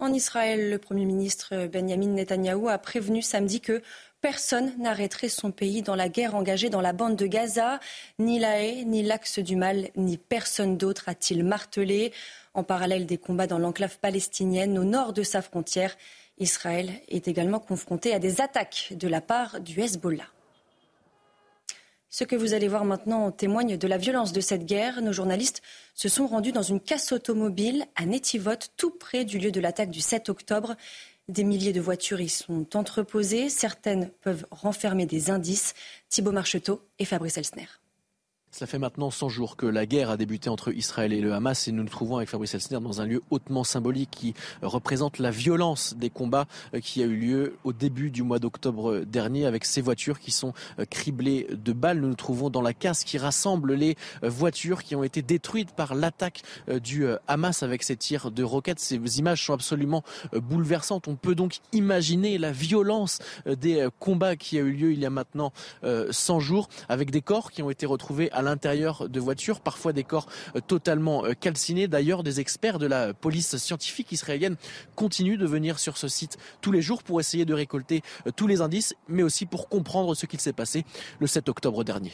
En 0.00 0.12
Israël, 0.12 0.68
le 0.68 0.78
Premier 0.78 1.04
ministre 1.04 1.68
Benjamin 1.68 2.08
Netanyahou 2.08 2.68
a 2.68 2.78
prévenu 2.78 3.22
samedi 3.22 3.60
que 3.60 3.82
personne 4.20 4.72
n'arrêterait 4.80 5.28
son 5.28 5.52
pays 5.52 5.82
dans 5.82 5.94
la 5.94 6.08
guerre 6.08 6.34
engagée 6.34 6.70
dans 6.70 6.80
la 6.80 6.92
bande 6.92 7.14
de 7.14 7.26
Gaza. 7.26 7.78
Ni 8.18 8.40
la 8.40 8.64
haie, 8.64 8.82
ni 8.84 9.04
l'axe 9.04 9.38
du 9.38 9.54
mal, 9.54 9.90
ni 9.94 10.18
personne 10.18 10.76
d'autre, 10.76 11.08
a-t-il 11.08 11.44
martelé. 11.44 12.12
En 12.52 12.64
parallèle 12.64 13.06
des 13.06 13.18
combats 13.18 13.46
dans 13.46 13.60
l'enclave 13.60 13.96
palestinienne 14.00 14.76
au 14.76 14.84
nord 14.84 15.12
de 15.12 15.22
sa 15.22 15.40
frontière, 15.40 15.96
Israël 16.38 16.90
est 17.06 17.28
également 17.28 17.60
confronté 17.60 18.12
à 18.12 18.18
des 18.18 18.40
attaques 18.40 18.88
de 18.96 19.06
la 19.06 19.20
part 19.20 19.60
du 19.60 19.80
Hezbollah. 19.80 20.26
Ce 22.10 22.24
que 22.24 22.36
vous 22.36 22.54
allez 22.54 22.68
voir 22.68 22.86
maintenant 22.86 23.30
témoigne 23.30 23.76
de 23.76 23.86
la 23.86 23.98
violence 23.98 24.32
de 24.32 24.40
cette 24.40 24.64
guerre. 24.64 25.02
Nos 25.02 25.12
journalistes 25.12 25.60
se 25.94 26.08
sont 26.08 26.26
rendus 26.26 26.52
dans 26.52 26.62
une 26.62 26.80
casse 26.80 27.12
automobile 27.12 27.84
à 27.96 28.06
Netivot, 28.06 28.52
tout 28.78 28.90
près 28.90 29.26
du 29.26 29.38
lieu 29.38 29.50
de 29.50 29.60
l'attaque 29.60 29.90
du 29.90 30.00
7 30.00 30.30
octobre. 30.30 30.74
Des 31.28 31.44
milliers 31.44 31.74
de 31.74 31.82
voitures 31.82 32.22
y 32.22 32.30
sont 32.30 32.76
entreposées. 32.76 33.50
Certaines 33.50 34.10
peuvent 34.22 34.46
renfermer 34.50 35.04
des 35.04 35.30
indices. 35.30 35.74
Thibault 36.08 36.32
Marcheteau 36.32 36.80
et 36.98 37.04
Fabrice 37.04 37.36
Elsner. 37.36 37.68
Cela 38.50 38.66
fait 38.66 38.78
maintenant 38.78 39.10
100 39.10 39.28
jours 39.28 39.56
que 39.56 39.66
la 39.66 39.84
guerre 39.84 40.08
a 40.08 40.16
débuté 40.16 40.48
entre 40.48 40.72
Israël 40.72 41.12
et 41.12 41.20
le 41.20 41.34
Hamas 41.34 41.68
et 41.68 41.72
nous 41.72 41.82
nous 41.82 41.88
trouvons 41.88 42.16
avec 42.16 42.30
Fabrice 42.30 42.54
Elsner 42.54 42.80
dans 42.80 43.02
un 43.02 43.04
lieu 43.04 43.22
hautement 43.30 43.62
symbolique 43.62 44.10
qui 44.10 44.34
représente 44.62 45.18
la 45.18 45.30
violence 45.30 45.94
des 45.94 46.08
combats 46.08 46.46
euh, 46.74 46.80
qui 46.80 47.02
a 47.02 47.06
eu 47.06 47.14
lieu 47.14 47.56
au 47.64 47.74
début 47.74 48.10
du 48.10 48.22
mois 48.22 48.38
d'octobre 48.38 49.00
dernier 49.00 49.44
avec 49.44 49.66
ces 49.66 49.82
voitures 49.82 50.18
qui 50.18 50.30
sont 50.30 50.54
euh, 50.78 50.86
criblées 50.86 51.46
de 51.50 51.74
balles. 51.74 52.00
Nous 52.00 52.08
nous 52.08 52.14
trouvons 52.14 52.48
dans 52.48 52.62
la 52.62 52.72
casse 52.72 53.04
qui 53.04 53.18
rassemble 53.18 53.74
les 53.74 53.96
euh, 54.24 54.30
voitures 54.30 54.82
qui 54.82 54.96
ont 54.96 55.04
été 55.04 55.20
détruites 55.20 55.72
par 55.72 55.94
l'attaque 55.94 56.42
du 56.82 57.06
Hamas 57.26 57.62
avec 57.62 57.82
ces 57.82 57.96
tirs 57.96 58.30
de 58.30 58.42
roquettes. 58.42 58.80
Ces 58.80 59.18
images 59.18 59.44
sont 59.44 59.52
absolument 59.52 60.02
bouleversantes. 60.32 61.06
On 61.06 61.16
peut 61.16 61.34
donc 61.34 61.58
imaginer 61.72 62.38
la 62.38 62.52
violence 62.52 63.18
des 63.46 63.86
combats 63.98 64.36
qui 64.36 64.58
a 64.58 64.62
eu 64.62 64.72
lieu 64.72 64.92
il 64.92 65.00
y 65.00 65.06
a 65.06 65.10
maintenant 65.10 65.52
100 65.82 66.40
jours 66.40 66.68
avec 66.88 67.10
des 67.10 67.20
corps 67.20 67.50
qui 67.50 67.62
ont 67.62 67.70
été 67.70 67.86
retrouvés 67.86 68.30
à 68.32 68.42
l'intérieur 68.48 69.08
de 69.08 69.20
voitures, 69.20 69.60
parfois 69.60 69.92
des 69.92 70.04
corps 70.04 70.26
euh, 70.56 70.60
totalement 70.60 71.24
euh, 71.24 71.32
calcinés. 71.32 71.88
D'ailleurs, 71.88 72.22
des 72.22 72.40
experts 72.40 72.78
de 72.78 72.86
la 72.86 73.14
police 73.14 73.56
scientifique 73.56 74.12
israélienne 74.12 74.56
continuent 74.94 75.38
de 75.38 75.46
venir 75.46 75.78
sur 75.78 75.96
ce 75.96 76.08
site 76.08 76.38
tous 76.60 76.72
les 76.72 76.82
jours 76.82 77.02
pour 77.02 77.20
essayer 77.20 77.44
de 77.44 77.54
récolter 77.54 78.02
euh, 78.26 78.30
tous 78.34 78.46
les 78.46 78.60
indices, 78.60 78.94
mais 79.08 79.22
aussi 79.22 79.46
pour 79.46 79.68
comprendre 79.68 80.14
ce 80.14 80.26
qu'il 80.26 80.40
s'est 80.40 80.52
passé 80.52 80.84
le 81.20 81.26
7 81.26 81.48
octobre 81.48 81.84
dernier. 81.84 82.12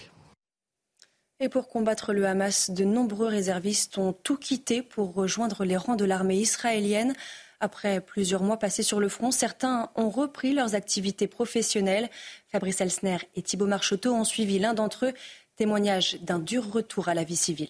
Et 1.41 1.49
pour 1.49 1.69
combattre 1.69 2.13
le 2.13 2.27
Hamas, 2.27 2.71
de 2.71 2.85
nombreux 2.85 3.27
réservistes 3.27 3.99
ont 3.99 4.13
tout 4.13 4.37
quitté 4.37 4.83
pour 4.83 5.15
rejoindre 5.15 5.65
les 5.65 5.77
rangs 5.77 5.97
de 5.97 6.05
l'armée 6.05 6.37
israélienne. 6.37 7.13
Après 7.61 8.01
plusieurs 8.01 8.43
mois 8.43 8.59
passés 8.59 8.83
sur 8.83 9.01
le 9.01 9.09
front, 9.09 9.31
certains 9.31 9.91
ont 9.97 10.11
repris 10.11 10.53
leurs 10.53 10.75
activités 10.75 11.27
professionnelles. 11.27 12.09
Fabrice 12.53 12.81
Elsner 12.81 13.19
et 13.35 13.43
Thibault 13.43 13.67
Marcheteau 13.67 14.13
ont 14.13 14.25
suivi 14.25 14.59
l'un 14.59 14.75
d'entre 14.75 15.07
eux. 15.07 15.13
Témoignage 15.57 16.19
d'un 16.21 16.41
dur 16.41 16.73
retour 16.73 17.09
à 17.09 17.15
la 17.15 17.23
vie 17.23 17.37
civile. 17.37 17.69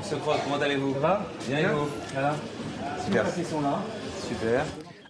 Monsieur 0.00 0.16
Croix, 0.18 0.38
comment 0.44 0.62
allez-vous? 0.62 0.94
Ça 0.94 1.00
va? 1.00 1.26
Bien 1.48 1.58
et 1.58 1.74
vous? 1.74 1.88
Super. 3.04 3.26
Super. 4.28 4.64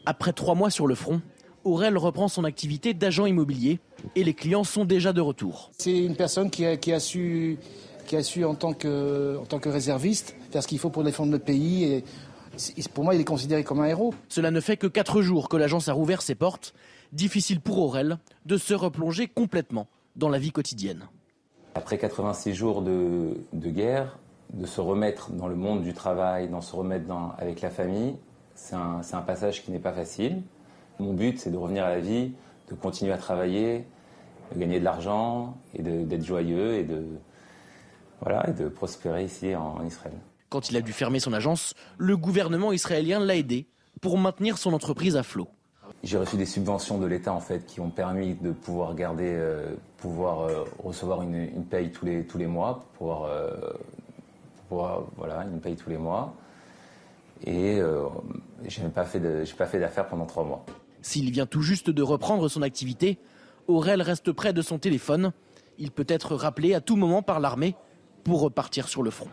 Après 0.07 0.33
trois 0.33 0.55
mois 0.55 0.71
sur 0.71 0.87
le 0.87 0.95
front, 0.95 1.21
Aurel 1.65 1.99
reprend 1.99 2.29
son 2.29 2.45
activité 2.45 2.95
d'agent 2.95 3.27
immobilier 3.27 3.81
et 4.15 4.25
les 4.25 4.33
clients 4.33 4.65
sont 4.65 4.87
déjà 4.87 5.13
de 5.13 5.21
retour. 5.21 5.71
C'est 5.77 5.99
une 5.99 6.17
personne 6.17 6.51
qui 6.51 6.65
a, 6.65 6.79
qui 6.79 6.95
a, 6.95 7.01
su, 7.01 7.59
qui 8.07 8.17
a 8.17 8.23
su 8.23 8.43
en, 8.47 8.55
tant 8.55 8.73
que, 8.73 9.37
en 9.39 9.45
tant 9.45 9.59
que 9.59 9.69
réserviste 9.69 10.35
faire 10.51 10.63
ce 10.63 10.69
qu'il 10.69 10.79
faut 10.79 10.89
pour 10.89 11.05
défendre 11.05 11.33
le 11.33 11.39
pays. 11.39 11.85
Et 11.85 12.05
pour 12.95 13.05
moi, 13.05 13.15
il 13.15 13.21
est 13.21 13.25
considéré 13.25 13.63
comme 13.63 13.81
un 13.81 13.87
héros. 13.87 14.15
Cela 14.31 14.51
ne 14.51 14.61
fait 14.61 14.79
que 14.79 14.87
quatre 14.87 15.21
jours 15.21 15.51
que 15.51 15.59
l'agence 15.59 15.89
a 15.89 15.93
rouvert 15.93 16.23
ses 16.23 16.35
portes. 16.35 16.73
Difficile 17.13 17.61
pour 17.61 17.79
Aurel 17.79 18.17
de 18.47 18.57
se 18.57 18.73
replonger 18.73 19.29
complètement 19.29 19.87
dans 20.15 20.31
la 20.31 20.39
vie 20.39 20.51
quotidienne. 20.51 21.09
Après 21.77 21.99
86 21.99 22.55
jours 22.55 22.81
de, 22.81 23.37
de 23.53 23.71
guerre, 23.71 24.19
de 24.55 24.65
se 24.65 24.81
remettre 24.81 25.31
dans 25.33 25.47
le 25.47 25.57
monde 25.57 25.83
du 25.83 25.93
travail, 25.93 26.49
d'en 26.49 26.63
se 26.63 26.75
remettre 26.75 27.05
dans, 27.05 27.35
avec 27.37 27.61
la 27.61 27.69
famille, 27.69 28.17
c'est 28.55 28.75
un, 28.75 29.23
passage 29.27 29.63
qui 29.63 29.71
n'est 29.71 29.79
pas 29.79 29.93
facile. 29.93 30.43
Mon 30.99 31.13
but, 31.13 31.39
c'est 31.39 31.51
de 31.51 31.57
revenir 31.59 31.85
à 31.85 31.91
la 31.91 32.01
vie, 32.01 32.33
de 32.71 32.75
continuer 32.75 33.13
à 33.13 33.19
travailler, 33.19 33.85
de 34.55 34.59
gagner 34.59 34.81
de 34.81 34.85
l'argent 34.85 35.59
et 35.75 35.83
d'être 35.83 36.25
joyeux 36.25 36.77
et 36.77 36.85
de, 36.85 37.05
voilà, 38.23 38.49
et 38.49 38.53
de 38.53 38.69
prospérer 38.69 39.25
ici 39.25 39.55
en 39.55 39.85
Israël. 39.85 40.15
Quand 40.49 40.71
il 40.71 40.79
a 40.79 40.81
dû 40.81 40.95
fermer 40.95 41.21
son 41.21 41.35
agence, 41.35 41.75
le 41.99 42.17
gouvernement 42.17 42.73
israélien 42.73 43.21
l'a 43.21 43.37
aidé 43.37 43.69
pour 44.01 44.17
maintenir 44.17 44.57
son 44.57 44.73
entreprise 44.73 45.15
à 45.19 45.23
flot. 45.23 45.49
J'ai 46.03 46.19
reçu 46.19 46.37
des 46.37 46.47
subventions 46.47 46.99
de 46.99 47.07
l'État 47.07 47.33
en 47.33 47.41
fait 47.41 47.67
qui 47.67 47.81
ont 47.81 47.91
permis 47.91 48.35
de 48.35 48.53
pouvoir 48.53 48.95
garder, 48.95 49.29
euh, 49.29 49.75
pouvoir 49.99 50.41
euh, 50.41 50.65
recevoir 50.83 51.23
une, 51.23 51.65
paye 51.65 51.91
tous 51.91 52.05
les 52.05 52.25
tous 52.25 52.39
les 52.39 52.47
mois, 52.47 52.85
euh, 53.03 53.73
pouvoir 54.69 55.05
voilà 55.17 55.45
une 55.45 55.61
paye 55.61 55.77
tous 55.77 55.91
les 55.91 55.99
mois. 55.99 56.35
Et 57.45 57.81
je 58.67 58.81
n'ai 58.81 58.89
pas 58.89 59.05
fait 59.05 59.45
j'ai 59.45 59.55
pas 59.55 59.67
fait 59.67 59.79
d'affaires 59.79 60.09
pendant 60.09 60.27
trois 60.27 60.45
mois. 60.45 60.65
S'il 61.03 61.31
vient 61.31 61.47
tout 61.47 61.61
juste 61.61 61.91
de 61.91 62.03
reprendre 62.03 62.49
son 62.49 62.63
activité, 62.63 63.19
Aurel 63.69 64.01
reste 64.01 64.33
près 64.33 64.53
de 64.53 64.63
son 64.63 64.79
téléphone. 64.79 65.33
Il 65.79 65.91
peut 65.91 66.07
être 66.09 66.35
rappelé 66.35 66.73
à 66.73 66.81
tout 66.81 66.97
moment 66.97 67.23
par 67.23 67.41
l'armée 67.41 67.77
pour 68.25 68.41
repartir 68.41 68.89
sur 68.89 69.03
le 69.03 69.11
front. 69.11 69.29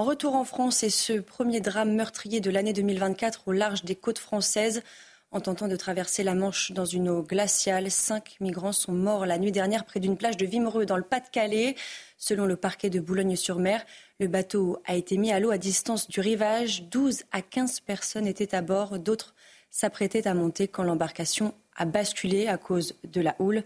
En 0.00 0.04
retour 0.04 0.34
en 0.34 0.44
France, 0.44 0.82
et 0.82 0.88
ce 0.88 1.12
premier 1.12 1.60
drame 1.60 1.94
meurtrier 1.94 2.40
de 2.40 2.50
l'année 2.50 2.72
2024 2.72 3.48
au 3.48 3.52
large 3.52 3.84
des 3.84 3.94
côtes 3.94 4.18
françaises. 4.18 4.82
En 5.30 5.40
tentant 5.40 5.68
de 5.68 5.76
traverser 5.76 6.22
la 6.22 6.34
Manche 6.34 6.72
dans 6.72 6.86
une 6.86 7.10
eau 7.10 7.22
glaciale, 7.22 7.90
cinq 7.90 8.38
migrants 8.40 8.72
sont 8.72 8.92
morts 8.92 9.26
la 9.26 9.36
nuit 9.36 9.52
dernière 9.52 9.84
près 9.84 10.00
d'une 10.00 10.16
plage 10.16 10.38
de 10.38 10.46
Vimereux 10.46 10.86
dans 10.86 10.96
le 10.96 11.02
Pas-de-Calais. 11.02 11.74
Selon 12.16 12.46
le 12.46 12.56
parquet 12.56 12.88
de 12.88 12.98
Boulogne-sur-Mer, 12.98 13.84
le 14.20 14.26
bateau 14.26 14.78
a 14.86 14.96
été 14.96 15.18
mis 15.18 15.32
à 15.32 15.38
l'eau 15.38 15.50
à 15.50 15.58
distance 15.58 16.08
du 16.08 16.20
rivage. 16.20 16.84
12 16.84 17.24
à 17.30 17.42
15 17.42 17.80
personnes 17.80 18.26
étaient 18.26 18.54
à 18.54 18.62
bord. 18.62 18.98
D'autres 18.98 19.34
s'apprêtaient 19.70 20.26
à 20.26 20.32
monter 20.32 20.66
quand 20.66 20.82
l'embarcation 20.82 21.52
a 21.76 21.84
basculé 21.84 22.46
à 22.46 22.56
cause 22.56 22.94
de 23.04 23.20
la 23.20 23.36
houle 23.38 23.64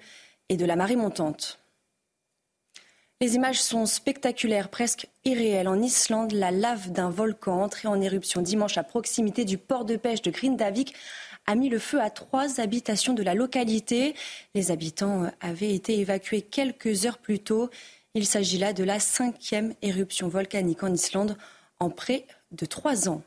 et 0.49 0.57
de 0.57 0.67
la 0.67 0.75
marée 0.75 0.97
montante. 0.97 1.64
Les 3.21 3.37
images 3.37 3.63
sont 3.63 3.87
spectaculaires, 3.87 4.69
presque 4.69 5.07
irréelles. 5.25 5.69
En 5.69 5.81
Islande, 5.81 6.33
la 6.33 6.51
lave 6.51 6.91
d'un 6.91 7.11
volcan 7.11 7.63
entré 7.63 7.89
en 7.89 8.01
éruption 8.01 8.43
dimanche 8.43 8.77
à 8.77 8.83
proximité 8.83 9.45
du 9.45 9.57
port 9.57 9.85
de 9.85 9.97
pêche 9.97 10.21
de 10.23 10.31
Grindavik 10.31 10.95
a 11.47 11.55
mis 11.55 11.69
le 11.69 11.79
feu 11.79 12.01
à 12.01 12.11
trois 12.11 12.61
habitations 12.61 13.13
de 13.13 13.23
la 13.23 13.35
localité. 13.35 14.15
Les 14.55 14.71
habitants 14.71 15.31
avaient 15.41 15.75
été 15.75 15.99
évacués 15.99 16.43
quelques 16.43 17.07
heures 17.07 17.19
plus 17.19 17.39
tôt. 17.39 17.71
Il 18.15 18.27
s'agit 18.27 18.59
là 18.59 18.73
de 18.73 18.85
la 18.85 18.99
cinquième 18.99 19.75
éruption 19.81 20.29
volcanique 20.29 20.83
en 20.83 20.93
Islande 20.93 21.37
en 21.79 21.91
près 21.91 22.27
de 22.53 22.67
trois 22.67 23.09
ans. 23.09 23.23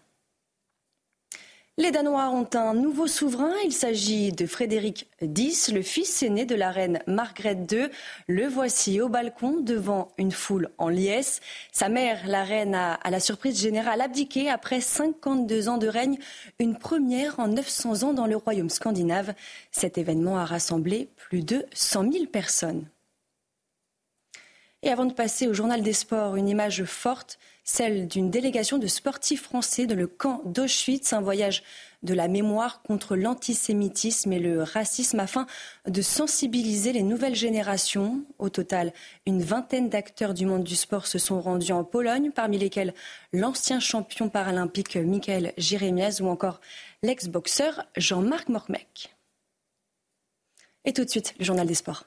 Les 1.80 1.92
Danois 1.92 2.32
ont 2.32 2.50
un 2.56 2.74
nouveau 2.74 3.06
souverain. 3.06 3.54
Il 3.64 3.72
s'agit 3.72 4.32
de 4.32 4.48
Frédéric 4.48 5.08
X, 5.22 5.72
le 5.72 5.84
fils 5.84 6.24
aîné 6.24 6.44
de 6.44 6.56
la 6.56 6.72
reine 6.72 7.04
Margrethe 7.06 7.72
II. 7.72 7.90
Le 8.28 8.48
voici 8.48 9.00
au 9.00 9.10
balcon 9.10 9.60
devant 9.60 10.12
une 10.18 10.32
foule 10.32 10.72
en 10.80 10.90
liesse. 10.90 11.40
Sa 11.72 11.88
mère, 11.88 12.26
la 12.26 12.44
reine, 12.44 12.74
a, 12.74 12.96
à 12.96 13.12
la 13.12 13.20
surprise 13.20 13.62
générale, 13.62 14.02
abdiqué 14.02 14.50
après 14.50 14.82
52 14.82 15.70
ans 15.70 15.78
de 15.78 15.88
règne, 15.88 16.18
une 16.58 16.80
première 16.80 17.40
en 17.40 17.48
900 17.48 18.02
ans 18.02 18.14
dans 18.14 18.26
le 18.26 18.38
royaume 18.38 18.72
scandinave. 18.72 19.36
Cet 19.70 20.00
événement 20.00 20.40
a 20.40 20.46
rassemblé 20.46 21.10
plus 21.16 21.44
de 21.44 21.64
100 21.74 22.12
000 22.12 22.26
personnes. 22.26 22.90
Et 24.82 24.90
avant 24.90 25.06
de 25.06 25.14
passer 25.14 25.48
au 25.48 25.54
journal 25.54 25.84
des 25.84 25.94
sports, 25.94 26.38
une 26.38 26.50
image 26.50 26.86
forte, 26.86 27.38
celle 27.68 28.08
d'une 28.08 28.32
délégation 28.32 28.78
de 28.78 28.88
sportifs 28.88 29.44
français 29.44 29.86
de 29.86 29.94
le 29.94 30.08
camp 30.08 30.42
d'Auschwitz, 30.46 31.12
un 31.12 31.20
voyage 31.20 31.64
de 32.02 32.14
la 32.14 32.30
mémoire 32.30 32.82
contre 32.82 33.18
l'antisémitisme 33.18 34.32
et 34.32 34.40
le 34.40 34.64
racisme 34.64 35.20
afin 35.20 35.48
de 35.86 36.02
sensibiliser 36.02 36.94
les 36.94 37.04
nouvelles 37.04 37.36
générations. 37.36 38.24
Au 38.40 38.50
total, 38.50 38.94
une 39.26 39.42
vingtaine 39.42 39.90
d'acteurs 39.90 40.34
du 40.34 40.46
monde 40.46 40.64
du 40.64 40.78
sport 40.78 41.08
se 41.08 41.20
sont 41.20 41.42
rendus 41.42 41.74
en 41.74 41.84
Pologne, 41.84 42.32
parmi 42.32 42.58
lesquels 42.58 42.94
l'ancien 43.34 43.82
champion 43.82 44.30
paralympique 44.30 44.96
Michael 44.96 45.52
Jérémiaz 45.58 46.22
ou 46.22 46.28
encore 46.28 46.62
l'ex-boxeur 47.04 47.84
Jean-Marc 47.98 48.48
Mormec. 48.48 49.14
Et 50.86 50.94
tout 50.94 51.04
de 51.04 51.10
suite, 51.10 51.36
le 51.38 51.44
journal 51.44 51.68
des 51.68 51.76
sports. 51.76 52.06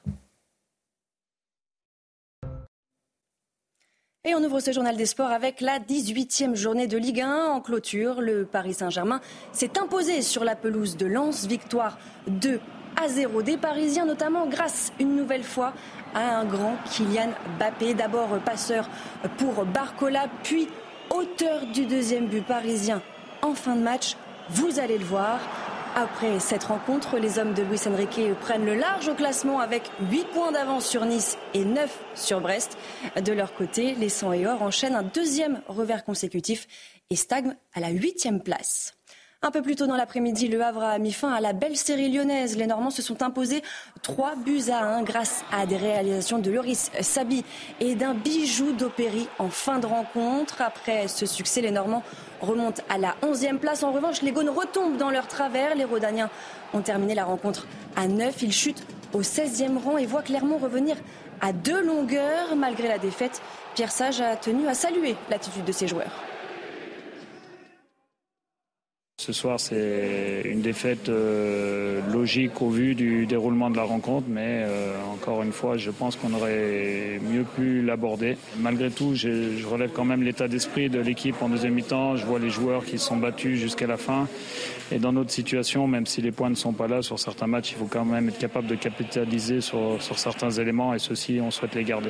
Et 4.23 4.35
on 4.35 4.43
ouvre 4.43 4.59
ce 4.59 4.71
journal 4.71 4.95
des 4.95 5.07
sports 5.07 5.31
avec 5.31 5.61
la 5.61 5.79
18e 5.79 6.53
journée 6.53 6.85
de 6.85 6.95
Ligue 6.95 7.21
1 7.21 7.45
en 7.45 7.59
clôture. 7.59 8.21
Le 8.21 8.45
Paris 8.45 8.75
Saint-Germain 8.75 9.19
s'est 9.51 9.79
imposé 9.79 10.21
sur 10.21 10.43
la 10.43 10.55
pelouse 10.55 10.95
de 10.95 11.07
Lens. 11.07 11.47
Victoire 11.47 11.97
2 12.27 12.59
à 13.03 13.07
0 13.07 13.41
des 13.41 13.57
Parisiens, 13.57 14.05
notamment 14.05 14.45
grâce 14.45 14.93
une 14.99 15.15
nouvelle 15.15 15.43
fois 15.43 15.73
à 16.13 16.37
un 16.37 16.45
grand 16.45 16.75
Kylian 16.91 17.31
Mbappé. 17.57 17.95
D'abord 17.95 18.37
passeur 18.45 18.87
pour 19.39 19.65
Barcola, 19.65 20.27
puis 20.43 20.67
auteur 21.09 21.65
du 21.73 21.87
deuxième 21.87 22.27
but 22.27 22.45
parisien 22.45 23.01
en 23.41 23.55
fin 23.55 23.75
de 23.75 23.81
match. 23.81 24.17
Vous 24.51 24.79
allez 24.79 24.99
le 24.99 25.05
voir. 25.05 25.39
Après 25.95 26.39
cette 26.39 26.63
rencontre, 26.63 27.17
les 27.17 27.37
hommes 27.37 27.53
de 27.53 27.63
Luis 27.63 27.81
Enrique 27.85 28.33
prennent 28.39 28.65
le 28.65 28.75
large 28.75 29.09
au 29.09 29.13
classement 29.13 29.59
avec 29.59 29.83
8 30.09 30.25
points 30.33 30.53
d'avance 30.53 30.85
sur 30.85 31.03
Nice 31.03 31.37
et 31.53 31.65
9 31.65 32.03
sur 32.15 32.39
Brest. 32.39 32.77
De 33.21 33.33
leur 33.33 33.53
côté, 33.53 33.93
les 33.95 34.07
100 34.07 34.31
et 34.33 34.47
or 34.47 34.61
enchaînent 34.61 34.95
un 34.95 35.03
deuxième 35.03 35.61
revers 35.67 36.05
consécutif 36.05 36.67
et 37.09 37.17
stagnent 37.17 37.57
à 37.73 37.81
la 37.81 37.89
huitième 37.89 38.41
place. 38.41 38.93
Un 39.43 39.49
peu 39.49 39.63
plus 39.63 39.75
tôt 39.75 39.87
dans 39.87 39.95
l'après-midi, 39.95 40.49
le 40.49 40.61
Havre 40.61 40.83
a 40.83 40.99
mis 40.99 41.11
fin 41.11 41.33
à 41.33 41.41
la 41.41 41.51
belle 41.51 41.75
série 41.75 42.11
lyonnaise. 42.11 42.57
Les 42.57 42.67
Normands 42.67 42.91
se 42.91 43.01
sont 43.01 43.23
imposés 43.23 43.63
3 44.03 44.35
buts 44.35 44.69
à 44.71 44.85
1 44.85 45.01
grâce 45.01 45.43
à 45.51 45.65
des 45.65 45.77
réalisations 45.77 46.37
de 46.37 46.51
Loris 46.51 46.91
Sabi 47.01 47.43
et 47.79 47.95
d'un 47.95 48.13
bijou 48.13 48.71
d'Opéry 48.73 49.27
en 49.39 49.49
fin 49.49 49.79
de 49.79 49.87
rencontre. 49.87 50.61
Après 50.61 51.07
ce 51.07 51.25
succès, 51.25 51.61
les 51.61 51.71
Normands 51.71 52.03
remontent 52.39 52.83
à 52.87 52.99
la 52.99 53.15
11e 53.23 53.57
place. 53.57 53.81
En 53.81 53.91
revanche, 53.91 54.21
les 54.21 54.31
Gaunes 54.31 54.51
retombent 54.51 54.97
dans 54.97 55.09
leur 55.09 55.27
travers. 55.27 55.73
Les 55.73 55.85
Rodaniens 55.85 56.29
ont 56.75 56.81
terminé 56.81 57.15
la 57.15 57.25
rencontre 57.25 57.65
à 57.95 58.07
9. 58.07 58.43
Ils 58.43 58.53
chutent 58.53 58.85
au 59.11 59.23
16e 59.23 59.79
rang 59.79 59.97
et 59.97 60.05
voient 60.05 60.21
Clermont 60.21 60.59
revenir 60.59 60.97
à 61.41 61.51
deux 61.51 61.81
longueurs. 61.81 62.55
Malgré 62.55 62.87
la 62.87 62.99
défaite, 62.99 63.41
Pierre 63.73 63.91
Sage 63.91 64.21
a 64.21 64.35
tenu 64.35 64.67
à 64.67 64.75
saluer 64.75 65.15
l'attitude 65.31 65.65
de 65.65 65.71
ses 65.71 65.87
joueurs. 65.87 66.30
Ce 69.21 69.33
soir, 69.33 69.59
c'est 69.59 70.41
une 70.45 70.61
défaite 70.61 71.07
euh, 71.07 72.01
logique 72.11 72.59
au 72.59 72.71
vu 72.71 72.95
du 72.95 73.27
déroulement 73.27 73.69
de 73.69 73.77
la 73.77 73.83
rencontre, 73.83 74.25
mais 74.27 74.63
euh, 74.65 74.95
encore 75.13 75.43
une 75.43 75.51
fois, 75.51 75.77
je 75.77 75.91
pense 75.91 76.15
qu'on 76.15 76.33
aurait 76.33 77.19
mieux 77.21 77.43
pu 77.43 77.83
l'aborder. 77.83 78.35
Malgré 78.57 78.89
tout, 78.89 79.13
je, 79.13 79.63
relève 79.63 79.91
quand 79.91 80.05
même 80.05 80.23
l'état 80.23 80.47
d'esprit 80.47 80.89
de 80.89 80.99
l'équipe 80.99 81.39
en 81.43 81.49
deuxième 81.49 81.75
mi-temps. 81.75 82.15
Je 82.15 82.25
vois 82.25 82.39
les 82.39 82.49
joueurs 82.49 82.83
qui 82.83 82.97
se 82.97 83.05
sont 83.05 83.17
battus 83.17 83.59
jusqu'à 83.59 83.85
la 83.85 83.97
fin. 83.97 84.27
Et 84.91 84.97
dans 84.97 85.13
notre 85.13 85.29
situation, 85.29 85.87
même 85.87 86.07
si 86.07 86.23
les 86.23 86.31
points 86.31 86.49
ne 86.49 86.55
sont 86.55 86.73
pas 86.73 86.87
là 86.87 87.03
sur 87.03 87.19
certains 87.19 87.45
matchs, 87.45 87.73
il 87.73 87.77
faut 87.77 87.85
quand 87.85 88.05
même 88.05 88.27
être 88.29 88.39
capable 88.39 88.65
de 88.65 88.75
capitaliser 88.75 89.61
sur, 89.61 90.01
sur 90.01 90.17
certains 90.17 90.49
éléments 90.49 90.95
et 90.95 90.99
ceux-ci, 90.99 91.39
on 91.43 91.51
souhaite 91.51 91.75
les 91.75 91.83
garder. 91.83 92.09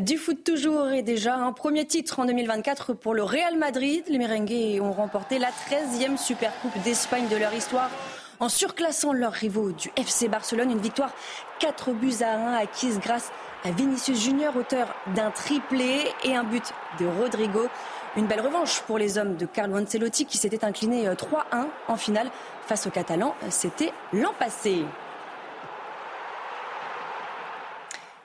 Du 0.00 0.16
foot 0.16 0.42
toujours 0.42 0.88
et 0.88 1.02
déjà 1.02 1.34
un 1.34 1.52
premier 1.52 1.84
titre 1.84 2.18
en 2.18 2.24
2024 2.24 2.94
pour 2.94 3.12
le 3.12 3.22
Real 3.22 3.58
Madrid. 3.58 4.02
Les 4.08 4.16
Merengues 4.16 4.80
ont 4.80 4.92
remporté 4.92 5.38
la 5.38 5.48
13e 5.48 6.16
Supercoupe 6.16 6.78
d'Espagne 6.82 7.28
de 7.28 7.36
leur 7.36 7.52
histoire 7.52 7.90
en 8.40 8.48
surclassant 8.48 9.12
leurs 9.12 9.34
rivaux 9.34 9.70
du 9.72 9.90
FC 9.98 10.28
Barcelone. 10.28 10.70
Une 10.70 10.78
victoire 10.78 11.12
4 11.58 11.92
buts 11.92 12.22
à 12.22 12.38
1 12.38 12.54
acquise 12.54 13.00
grâce 13.00 13.32
à 13.64 13.70
Vinicius 13.70 14.18
Junior, 14.18 14.56
auteur 14.56 14.94
d'un 15.14 15.30
triplé 15.30 16.06
et 16.24 16.34
un 16.34 16.44
but 16.44 16.72
de 16.98 17.04
Rodrigo. 17.04 17.68
Une 18.16 18.26
belle 18.26 18.40
revanche 18.40 18.80
pour 18.86 18.96
les 18.96 19.18
hommes 19.18 19.36
de 19.36 19.44
Carlo 19.44 19.76
Ancelotti 19.76 20.24
qui 20.24 20.38
s'était 20.38 20.64
incliné 20.64 21.06
3-1 21.06 21.14
euh, 21.52 21.64
en 21.88 21.96
finale 21.96 22.30
face 22.66 22.86
aux 22.86 22.90
Catalans. 22.90 23.34
C'était 23.50 23.92
l'an 24.14 24.32
passé. 24.38 24.86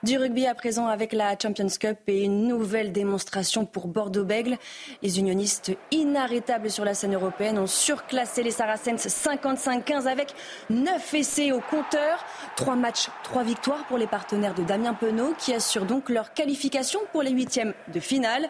Du 0.04 0.16
rugby 0.16 0.46
à 0.46 0.54
présent 0.54 0.86
avec 0.86 1.12
la 1.12 1.36
Champions 1.36 1.66
Cup 1.80 1.98
et 2.06 2.22
une 2.22 2.46
nouvelle 2.46 2.92
démonstration 2.92 3.66
pour 3.66 3.88
Bordeaux-Bègle. 3.88 4.56
Les 5.02 5.18
unionistes 5.18 5.72
inarrêtables 5.90 6.70
sur 6.70 6.84
la 6.84 6.94
scène 6.94 7.16
européenne 7.16 7.58
ont 7.58 7.66
surclassé 7.66 8.44
les 8.44 8.52
Saracens 8.52 9.08
55-15 9.08 10.06
avec 10.06 10.34
9 10.70 11.14
essais 11.14 11.50
au 11.50 11.60
compteur. 11.60 12.24
3 12.54 12.76
matchs, 12.76 13.08
3 13.24 13.42
victoires 13.42 13.86
pour 13.88 13.98
les 13.98 14.06
partenaires 14.06 14.54
de 14.54 14.62
Damien 14.62 14.94
Penaud 14.94 15.34
qui 15.36 15.52
assurent 15.52 15.84
donc 15.84 16.10
leur 16.10 16.32
qualification 16.32 17.00
pour 17.10 17.24
les 17.24 17.32
huitièmes 17.32 17.74
de 17.92 17.98
finale. 17.98 18.48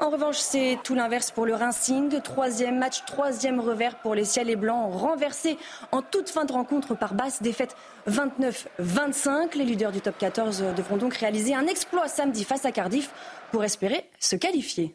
En 0.00 0.10
revanche, 0.10 0.38
c'est 0.38 0.78
tout 0.84 0.94
l'inverse 0.94 1.32
pour 1.32 1.44
le 1.44 1.54
Racing. 1.54 2.20
Troisième 2.22 2.78
match, 2.78 3.04
troisième 3.04 3.58
revers 3.58 3.96
pour 3.98 4.14
les 4.14 4.24
Ciels 4.24 4.48
et 4.48 4.54
Blancs, 4.54 4.92
renversés 4.94 5.58
en 5.90 6.02
toute 6.02 6.30
fin 6.30 6.44
de 6.44 6.52
rencontre 6.52 6.94
par 6.94 7.14
basse 7.14 7.42
défaite 7.42 7.74
29-25. 8.08 9.56
Les 9.56 9.64
leaders 9.64 9.90
du 9.90 10.00
top 10.00 10.16
14 10.16 10.62
devront 10.76 10.98
donc 10.98 11.14
réaliser 11.14 11.52
un 11.52 11.66
exploit 11.66 12.06
samedi 12.06 12.44
face 12.44 12.64
à 12.64 12.70
Cardiff 12.70 13.12
pour 13.50 13.64
espérer 13.64 14.08
se 14.20 14.36
qualifier. 14.36 14.94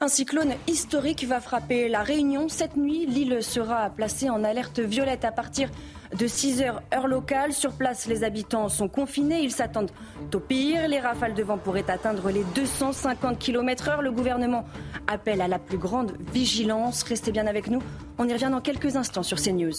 Un 0.00 0.08
cyclone 0.08 0.54
historique 0.66 1.22
va 1.22 1.40
frapper 1.40 1.88
la 1.88 2.02
Réunion. 2.02 2.48
Cette 2.48 2.76
nuit, 2.76 3.06
l'île 3.06 3.44
sera 3.44 3.88
placée 3.90 4.28
en 4.28 4.42
alerte 4.42 4.80
violette 4.80 5.24
à 5.24 5.30
partir 5.30 5.70
de 6.16 6.26
6 6.26 6.62
heures 6.62 6.82
heure 6.94 7.06
locale. 7.06 7.52
Sur 7.52 7.72
place, 7.72 8.06
les 8.06 8.24
habitants 8.24 8.68
sont 8.68 8.88
confinés. 8.88 9.40
Ils 9.40 9.52
s'attendent 9.52 9.90
au 10.32 10.40
pire. 10.40 10.88
Les 10.88 11.00
rafales 11.00 11.34
de 11.34 11.42
vent 11.42 11.58
pourraient 11.58 11.90
atteindre 11.90 12.30
les 12.30 12.44
250 12.54 13.38
km 13.38 13.88
heure. 13.88 14.02
Le 14.02 14.12
gouvernement 14.12 14.64
appelle 15.06 15.40
à 15.40 15.48
la 15.48 15.58
plus 15.58 15.78
grande 15.78 16.12
vigilance. 16.32 17.02
Restez 17.02 17.32
bien 17.32 17.46
avec 17.46 17.68
nous. 17.68 17.82
On 18.18 18.28
y 18.28 18.32
revient 18.32 18.50
dans 18.50 18.60
quelques 18.60 18.96
instants 18.96 19.22
sur 19.22 19.40
CNews. 19.40 19.72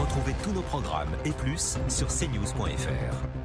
Retrouvez 0.00 0.34
tous 0.42 0.52
nos 0.52 0.62
programmes 0.62 1.10
et 1.24 1.30
plus 1.30 1.78
sur 1.88 2.08
cnews.fr. 2.08 3.39